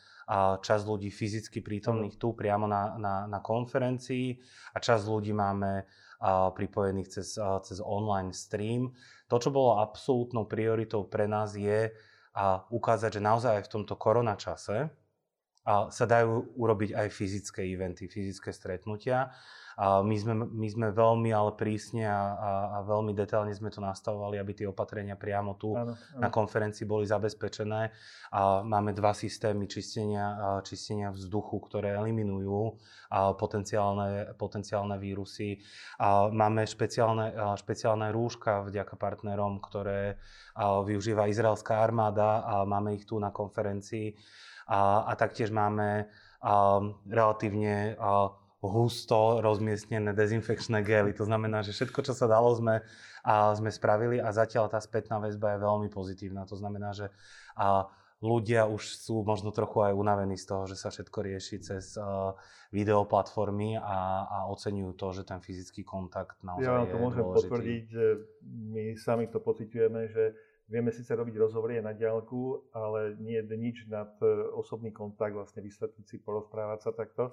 [0.59, 4.35] časť ľudí fyzicky prítomných tu priamo na, na, na konferencii
[4.75, 5.87] a časť ľudí máme
[6.51, 8.91] pripojených cez, cez online stream.
[9.31, 11.95] To, čo bolo absolútnou prioritou pre nás je
[12.69, 14.77] ukázať, že naozaj aj v tomto koronačase
[15.67, 19.33] sa dajú urobiť aj fyzické eventy, fyzické stretnutia
[19.77, 23.77] a my sme, my sme veľmi ale prísne a, a, a veľmi detailne sme to
[23.77, 26.17] nastavovali, aby tie opatrenia priamo tu ano, ano.
[26.17, 27.93] na konferencii boli zabezpečené.
[28.33, 32.73] A máme dva systémy čistenia, čistenia vzduchu, ktoré eliminujú
[33.37, 35.61] potenciálne, potenciálne vírusy.
[36.01, 40.17] A máme špeciálne, špeciálne rúška vďaka partnerom, ktoré
[40.57, 44.17] využíva izraelská armáda a máme ich tu na konferencii.
[44.67, 46.09] A, a taktiež máme
[46.41, 48.33] a, relatívne a,
[48.67, 51.15] husto rozmiestnené dezinfekčné gely.
[51.17, 52.83] To znamená, že všetko, čo sa dalo, sme,
[53.23, 56.47] a sme spravili a zatiaľ tá spätná väzba je veľmi pozitívna.
[56.47, 57.11] To znamená, že
[57.57, 57.91] a
[58.21, 62.33] ľudia už sú možno trochu aj unavení z toho, že sa všetko rieši cez uh,
[62.73, 67.45] videoplatformy a, a oceňujú to, že ten fyzický kontakt naozaj ja je to môžem dôležitý.
[67.45, 68.05] potvrdiť, že
[68.73, 70.23] my sami to pociťujeme, že
[70.67, 75.63] vieme síce robiť rozhovory na diálku, ale nie je nič nad e, osobný kontakt, vlastne
[75.63, 77.31] vysvetliť si, porozprávať sa takto.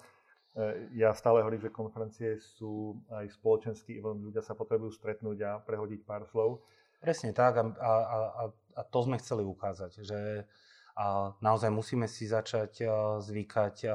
[0.55, 5.51] E, ja stále hovorím, že konferencie sú aj spoločenský event, ľudia sa potrebujú stretnúť a
[5.59, 6.63] prehodiť pár slov.
[7.03, 10.49] Presne tak a, a, a, a to sme chceli ukázať, že
[10.95, 12.87] a naozaj musíme si začať
[13.19, 13.91] zvykať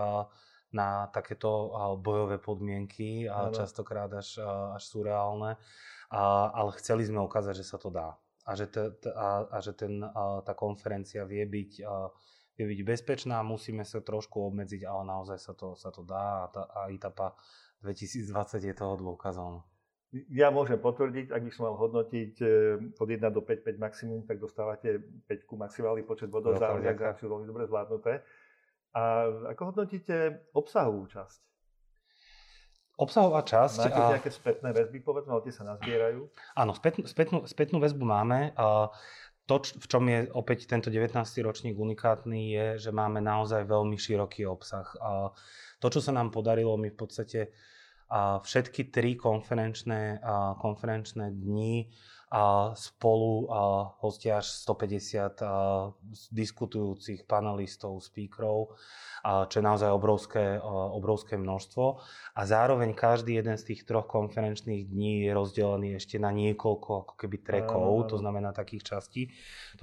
[0.75, 1.71] na takéto
[2.03, 4.43] bojové podmienky, a častokrát až,
[4.75, 5.55] až surreálne,
[6.11, 8.81] a, ale chceli sme ukázať, že sa to dá a že, te,
[9.13, 12.09] a, a že ten, a, tá konferencia vie byť a,
[12.59, 16.47] vie byť bezpečná, musíme sa trošku obmedziť, ale naozaj sa to, sa to dá a,
[16.51, 17.39] tá, a ITAPA
[17.79, 19.63] 2020 je toho dôkazom.
[20.33, 24.19] Ja môžem potvrdiť, ak by som mal hodnotiť eh, od 1 do 5, 5 maximum,
[24.27, 24.99] tak dostávate
[25.29, 28.25] 5 maximálny počet bodov za organizáciu veľmi dobre zvládnuté.
[28.97, 31.39] A ako hodnotíte obsahovú časť?
[32.99, 33.79] Obsahová časť...
[33.79, 34.11] Máte a...
[34.17, 36.25] nejaké spätné väzby, povedzme, ale tie sa nazbierajú?
[36.51, 38.51] Áno, spätnú, spätnú, spätnú väzbu máme.
[38.59, 38.91] A
[39.49, 41.17] to, v čom je opäť tento 19.
[41.41, 44.85] ročník unikátny, je, že máme naozaj veľmi široký obsah.
[45.01, 45.33] A
[45.81, 47.49] to, čo sa nám podarilo, my v podstate
[48.09, 51.93] a všetky tri konferenčné, a konferenčné dni
[52.29, 53.61] a spolu a
[54.05, 55.53] hostia až 150 a
[56.29, 58.77] diskutujúcich panelistov, speakerov
[59.23, 61.99] čo je naozaj obrovské, obrovské množstvo.
[62.35, 67.13] A zároveň každý jeden z tých troch konferenčných dní je rozdelený ešte na niekoľko ako
[67.19, 69.21] keby trekov, to znamená takých častí.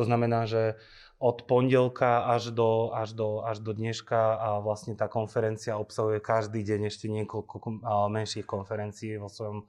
[0.00, 0.80] To znamená, že
[1.16, 6.60] od pondelka až do, až, do, až do dneška a vlastne tá konferencia obsahuje každý
[6.60, 9.64] deň ešte niekoľko menších konferencií vo svojom,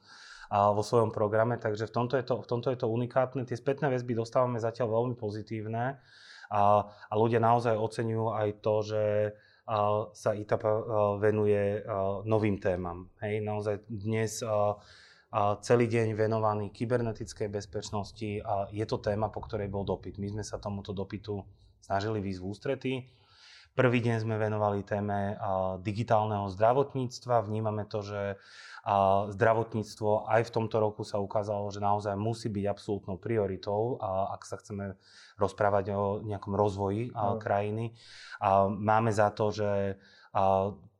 [0.52, 3.44] vo svojom programe, takže v tomto, je to, v tomto je to unikátne.
[3.44, 6.00] Tie spätné väzby dostávame zatiaľ veľmi pozitívne
[6.48, 9.04] a, a ľudia naozaj oceňujú aj to, že
[10.16, 10.72] sa ITAPA
[11.20, 11.84] venuje
[12.24, 13.12] novým témam.
[13.20, 14.40] Hej, naozaj dnes
[15.60, 20.24] celý deň venovaný kybernetickej bezpečnosti a je to téma, po ktorej bol dopyt.
[20.24, 21.44] My sme sa tomuto dopytu
[21.84, 22.94] snažili výsť v ústrety.
[23.78, 25.38] Prvý deň sme venovali téme
[25.86, 27.46] digitálneho zdravotníctva.
[27.46, 28.22] Vnímame to, že
[29.38, 34.02] zdravotníctvo aj v tomto roku sa ukázalo, že naozaj musí byť absolútnou prioritou,
[34.34, 34.98] ak sa chceme
[35.38, 37.38] rozprávať o nejakom rozvoji no.
[37.38, 37.94] krajiny.
[38.66, 40.02] Máme za to, že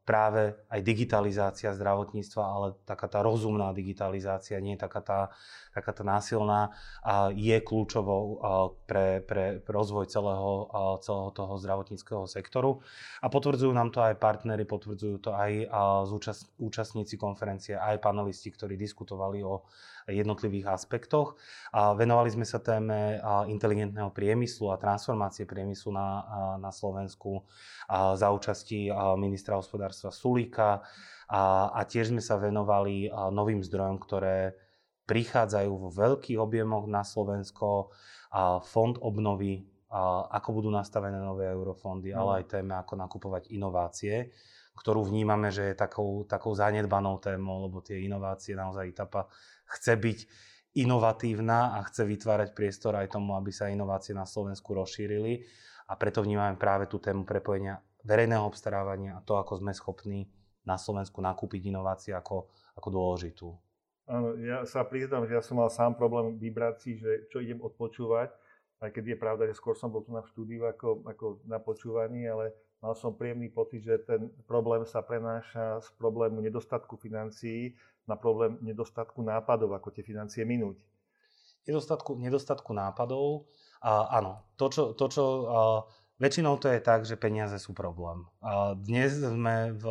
[0.08, 5.20] práve aj digitalizácia zdravotníctva, ale taká tá rozumná digitalizácia, nie taká tá,
[5.76, 6.72] taká tá násilná,
[7.36, 8.40] je kľúčovou
[8.88, 10.72] pre, pre rozvoj celého,
[11.04, 12.80] celého toho zdravotníckého sektoru.
[13.20, 15.68] A potvrdzujú nám to aj partnery, potvrdzujú to aj
[16.56, 19.68] účastníci konferencie, aj panelisti, ktorí diskutovali o
[20.08, 21.36] jednotlivých aspektoch.
[21.76, 23.20] A venovali sme sa téme
[23.52, 26.08] inteligentného priemyslu a transformácie priemyslu na,
[26.58, 27.44] na Slovensku
[27.92, 28.88] za účasti
[29.20, 30.82] ministra hospodárstva Sulíka
[31.28, 34.56] a, a tiež sme sa venovali novým zdrojom, ktoré
[35.08, 37.92] prichádzajú vo veľkých objemoch na Slovensko,
[38.28, 42.28] a fond obnovy, a ako budú nastavené nové eurofondy, no.
[42.28, 44.36] ale aj téme, ako nakupovať inovácie,
[44.76, 49.32] ktorú vnímame, že je takou, takou zanedbanou témou, lebo tie inovácie naozaj ITAPA
[49.68, 50.20] chce byť
[50.78, 55.42] inovatívna a chce vytvárať priestor aj tomu, aby sa inovácie na Slovensku rozšírili.
[55.88, 60.30] A preto vnímame práve tú tému prepojenia verejného obstarávania a to, ako sme schopní
[60.68, 63.48] na Slovensku nakúpiť inovácie ako, ako dôležitú.
[64.08, 67.60] Áno, ja sa priznám, že ja som mal sám problém vybrať si, že čo idem
[67.60, 68.32] odpočúvať.
[68.80, 72.24] aj keď je pravda, že skôr som bol tu na štúdiu ako, ako na počúvaní,
[72.30, 77.76] ale mal som príjemný pocit, že ten problém sa prenáša z problému nedostatku financií
[78.08, 80.80] na problém nedostatku nápadov, ako tie financie minúť.
[81.68, 83.46] Nedostatku, nedostatku nápadov,
[83.84, 85.60] a, áno, to čo, to, čo a,
[86.18, 88.26] väčšinou to je tak, že peniaze sú problém.
[88.42, 89.86] A dnes sme v,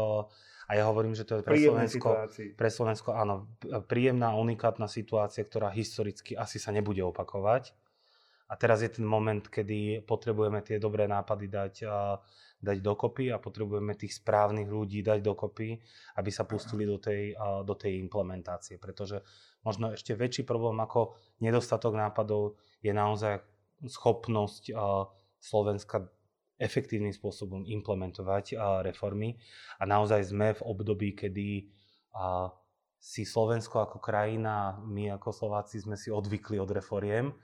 [0.66, 2.08] a ja hovorím, že to je pre Slovensko,
[2.58, 3.46] pre Slovensko, áno,
[3.86, 7.70] príjemná, unikátna situácia, ktorá historicky asi sa nebude opakovať.
[8.46, 11.74] A teraz je ten moment, kedy potrebujeme tie dobré nápady dať,
[12.62, 15.74] dať dokopy a potrebujeme tých správnych ľudí dať dokopy,
[16.14, 17.34] aby sa pustili do tej,
[17.66, 18.78] do tej implementácie.
[18.78, 19.26] Pretože
[19.66, 22.54] možno ešte väčší problém ako nedostatok nápadov
[22.86, 23.42] je naozaj
[23.82, 24.70] schopnosť
[25.42, 26.06] Slovenska
[26.56, 28.54] efektívnym spôsobom implementovať
[28.86, 29.36] reformy.
[29.82, 31.66] A naozaj sme v období, kedy
[32.96, 37.34] si Slovensko ako krajina, my ako Slováci sme si odvykli od reforiem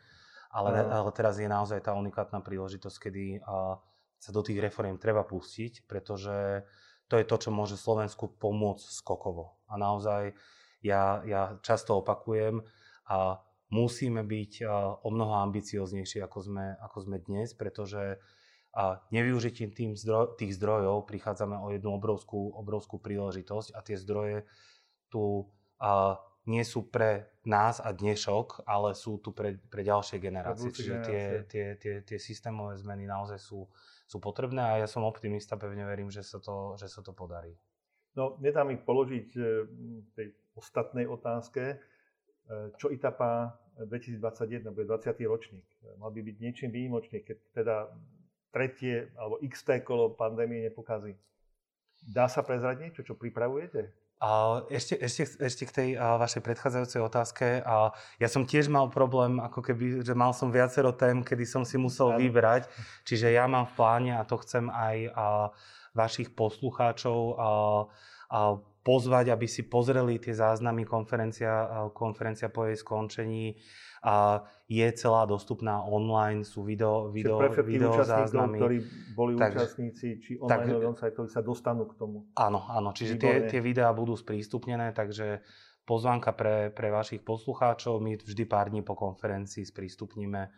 [0.53, 3.25] ale, ale teraz je naozaj tá unikátna príležitosť, kedy
[4.23, 6.63] sa do tých reforiem treba pustiť, pretože
[7.09, 9.59] to je to, čo môže Slovensku pomôcť skokovo.
[9.67, 10.37] A naozaj
[10.85, 12.63] ja, ja často opakujem,
[13.09, 13.43] a
[13.73, 14.53] musíme byť
[15.03, 18.23] o mnoho ambicioznejší, ako sme, ako sme dnes, pretože
[18.73, 24.49] a nevyužitím tým zdroj, tých zdrojov prichádzame o jednu obrovskú, obrovskú príležitosť a tie zdroje
[25.13, 25.45] tu
[25.77, 26.17] a,
[26.47, 30.71] nie sú pre nás a dnešok, ale sú tu pre, pre ďalšie generácie.
[30.75, 33.67] Čiže tie, tie, tie, tie systémové zmeny naozaj sú,
[34.07, 37.55] sú potrebné a ja som optimista, pevne verím, že sa to, že sa to podarí.
[38.19, 39.43] No, nedá mi položiť e,
[40.13, 40.27] tej
[40.59, 41.77] ostatnej otázke, e,
[42.77, 43.57] čo ITAPA
[43.89, 45.17] 2021 bude 20.
[45.25, 45.65] ročník.
[45.97, 47.77] Mal by byť niečím výjimočný, keď teda
[48.53, 51.17] tretie alebo x kolo pandémie nepokazí.
[52.03, 54.02] Dá sa prezrať niečo, čo pripravujete?
[54.23, 57.47] A ešte, ešte, ešte k tej a, vašej predchádzajúcej otázke.
[57.67, 57.91] A
[58.23, 61.75] ja som tiež mal problém, ako keby, že mal som viacero tém, kedy som si
[61.75, 62.23] musel ano.
[62.23, 62.71] vybrať.
[63.03, 65.27] Čiže ja mám v pláne, a to chcem aj a,
[65.99, 67.51] vašich poslucháčov a,
[68.31, 68.41] a
[68.83, 73.59] pozvať, aby si pozreli tie záznamy konferencia, konferencia po jej skončení
[74.03, 78.59] a je celá dostupná online, sú video, video, video záznamy.
[78.59, 78.79] ktorí
[79.15, 82.27] boli tak, účastníci, či online tak, onsite, sa dostanú k tomu.
[82.35, 85.47] Áno, áno, čiže tie, tie videá budú sprístupnené, takže
[85.87, 90.51] pozvánka pre, pre vašich poslucháčov, my vždy pár dní po konferencii sprístupníme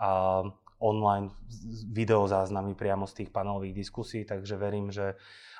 [0.00, 0.08] a
[0.80, 1.32] online
[1.92, 5.16] video záznamy priamo z tých panelových diskusí, takže verím, že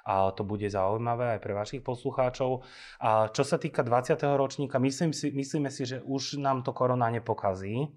[0.06, 2.62] a to bude zaujímavé aj pre vašich poslucháčov.
[3.02, 4.14] A čo sa týka 20.
[4.38, 7.90] ročníka, myslím si, myslíme si, že už nám to korona nepokazí,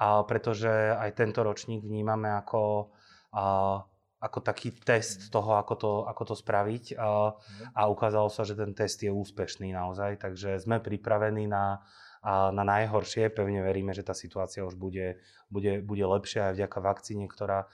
[0.00, 2.90] a pretože aj tento ročník vnímame ako,
[3.36, 3.78] a,
[4.18, 7.30] ako taký test toho, ako to, ako to spraviť a,
[7.76, 11.84] a ukázalo sa, že ten test je úspešný naozaj, takže sme pripravení na,
[12.24, 13.28] a na najhoršie.
[13.30, 15.20] Pevne veríme, že tá situácia už bude,
[15.52, 17.68] bude, bude lepšia aj vďaka vakcíne, ktorá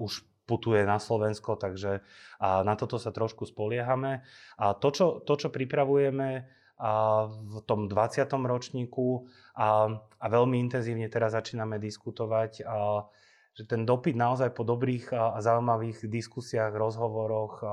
[0.00, 2.00] už putuje na Slovensko, takže
[2.38, 4.22] a na toto sa trošku spoliehame.
[4.56, 8.28] A to, čo, to, čo pripravujeme a v tom 20.
[8.28, 9.24] ročníku
[9.56, 13.08] a, a veľmi intenzívne teraz začíname diskutovať, a,
[13.56, 17.68] že ten dopyt naozaj po dobrých a, zaujímavých diskusiách, rozhovoroch a,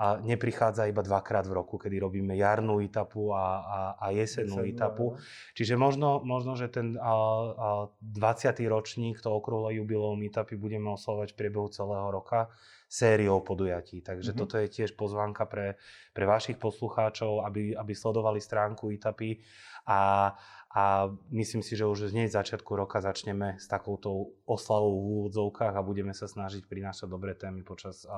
[0.00, 5.20] a neprichádza iba dvakrát v roku, kedy robíme jarnú etapu a, a, a jesennú etapu.
[5.52, 7.12] Čiže možno, možno že ten a,
[7.52, 7.68] a
[8.00, 8.64] 20.
[8.64, 12.48] ročník, to okrúhle jubileum etapy budeme oslovať v priebehu celého roka
[12.88, 14.00] sériou podujatí.
[14.00, 14.40] Takže mm-hmm.
[14.40, 15.76] toto je tiež pozvánka pre,
[16.16, 19.44] pre vašich poslucháčov, aby, aby sledovali stránku etapy
[19.84, 20.32] a,
[20.72, 25.84] a myslím si, že už hneď začiatku roka začneme s takouto oslavou v úvodzovkách a
[25.84, 28.08] budeme sa snažiť prinášať dobré témy počas,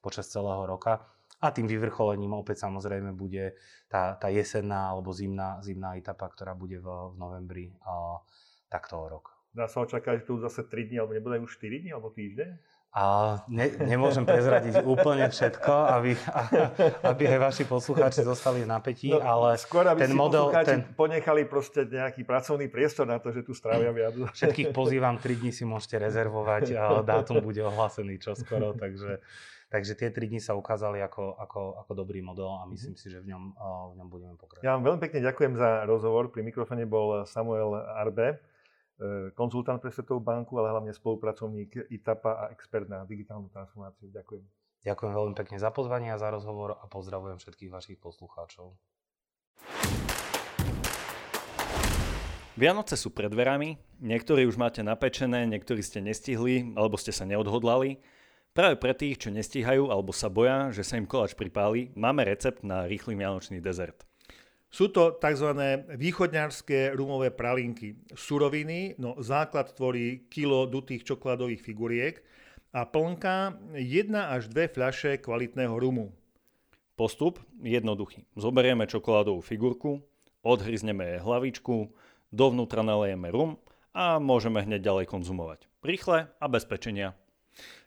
[0.00, 1.06] počas celého roka.
[1.36, 3.60] A tým vyvrcholením opäť samozrejme bude
[3.92, 8.20] tá, tá jesenná alebo zimná, zimná etapa, ktorá bude v, v novembri a,
[8.72, 9.36] takto rok.
[9.52, 12.50] Dá sa očakávať, že tu zase 3 dní, alebo nebude už 4 dní, alebo týždeň?
[12.96, 16.16] A ne, nemôžem prezradiť úplne všetko, aby,
[17.12, 20.48] aby aj vaši poslucháči zostali v napätí, no, ale skôr, aby ten si model...
[20.64, 20.80] Ten...
[20.96, 24.16] ponechali proste nejaký pracovný priestor na to, že tu strávia viac.
[24.40, 29.20] Všetkých pozývam, 3 dní si môžete rezervovať a dátum bude ohlásený čoskoro, takže
[29.66, 33.00] Takže tie tri dni sa ukázali ako, ako, ako dobrý model a myslím mhm.
[33.02, 33.44] si, že v ňom,
[33.92, 34.62] v ňom budeme pokračovať.
[34.62, 36.30] Ja vám veľmi pekne ďakujem za rozhovor.
[36.30, 38.38] Pri mikrofóne bol Samuel Arbe,
[39.36, 44.08] konzultant pre Svetovú banku, ale hlavne spolupracovník ITAPA a expert na digitálnu transformáciu.
[44.08, 44.44] Ďakujem.
[44.86, 48.78] Ďakujem veľmi pekne za pozvanie a za rozhovor a pozdravujem všetkých vašich poslucháčov.
[52.56, 58.00] Vianoce sú pred dverami, niektorí už máte napečené, niektorí ste nestihli alebo ste sa neodhodlali.
[58.56, 62.64] Práve pre tých, čo nestíhajú alebo sa boja, že sa im koláč pripáli, máme recept
[62.64, 64.08] na rýchly vianočný dezert.
[64.66, 65.56] Sú to tzv.
[65.94, 67.96] východňarské rumové pralinky.
[68.12, 72.14] Suroviny, no základ tvorí kilo dutých čokoládových figuriek
[72.74, 76.12] a plnka jedna až dve fľaše kvalitného rumu.
[76.96, 78.24] Postup jednoduchý.
[78.36, 80.00] Zoberieme čokoládovú figurku,
[80.40, 81.92] odhryzneme jej hlavičku,
[82.32, 83.60] dovnútra nalejeme rum
[83.96, 85.68] a môžeme hneď ďalej konzumovať.
[85.84, 87.16] Rýchle a bezpečenia.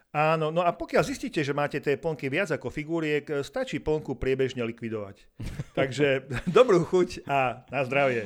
[0.09, 4.65] Áno, no a pokiaľ zistíte, že máte tie plnky viac ako figúriek, stačí plnku priebežne
[4.65, 5.21] likvidovať.
[5.79, 6.25] Takže
[6.57, 8.25] dobrú chuť a na zdravie.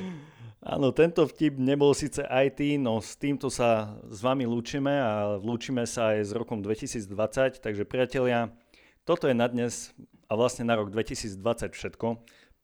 [0.64, 5.84] Áno, tento vtip nebol síce IT, no s týmto sa s vami lúčime a lúčime
[5.84, 8.48] sa aj s rokom 2020, takže priatelia,
[9.04, 9.92] toto je na dnes
[10.24, 11.36] a vlastne na rok 2020
[11.68, 12.06] všetko.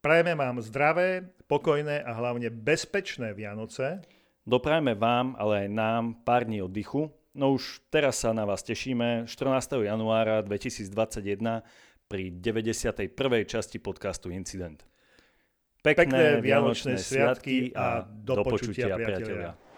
[0.01, 4.01] Prajeme vám zdravé, pokojné a hlavne bezpečné Vianoce.
[4.49, 7.13] Doprajeme vám, ale aj nám pár dní oddychu.
[7.31, 9.87] No už teraz sa na vás tešíme 14.
[9.87, 11.63] januára 2021
[12.11, 13.07] pri 91.
[13.47, 14.83] časti podcastu Incident.
[15.79, 19.07] Pekné, Pekné Vianočné sviatky a do počutia, priatelia.
[19.07, 19.70] priatelia.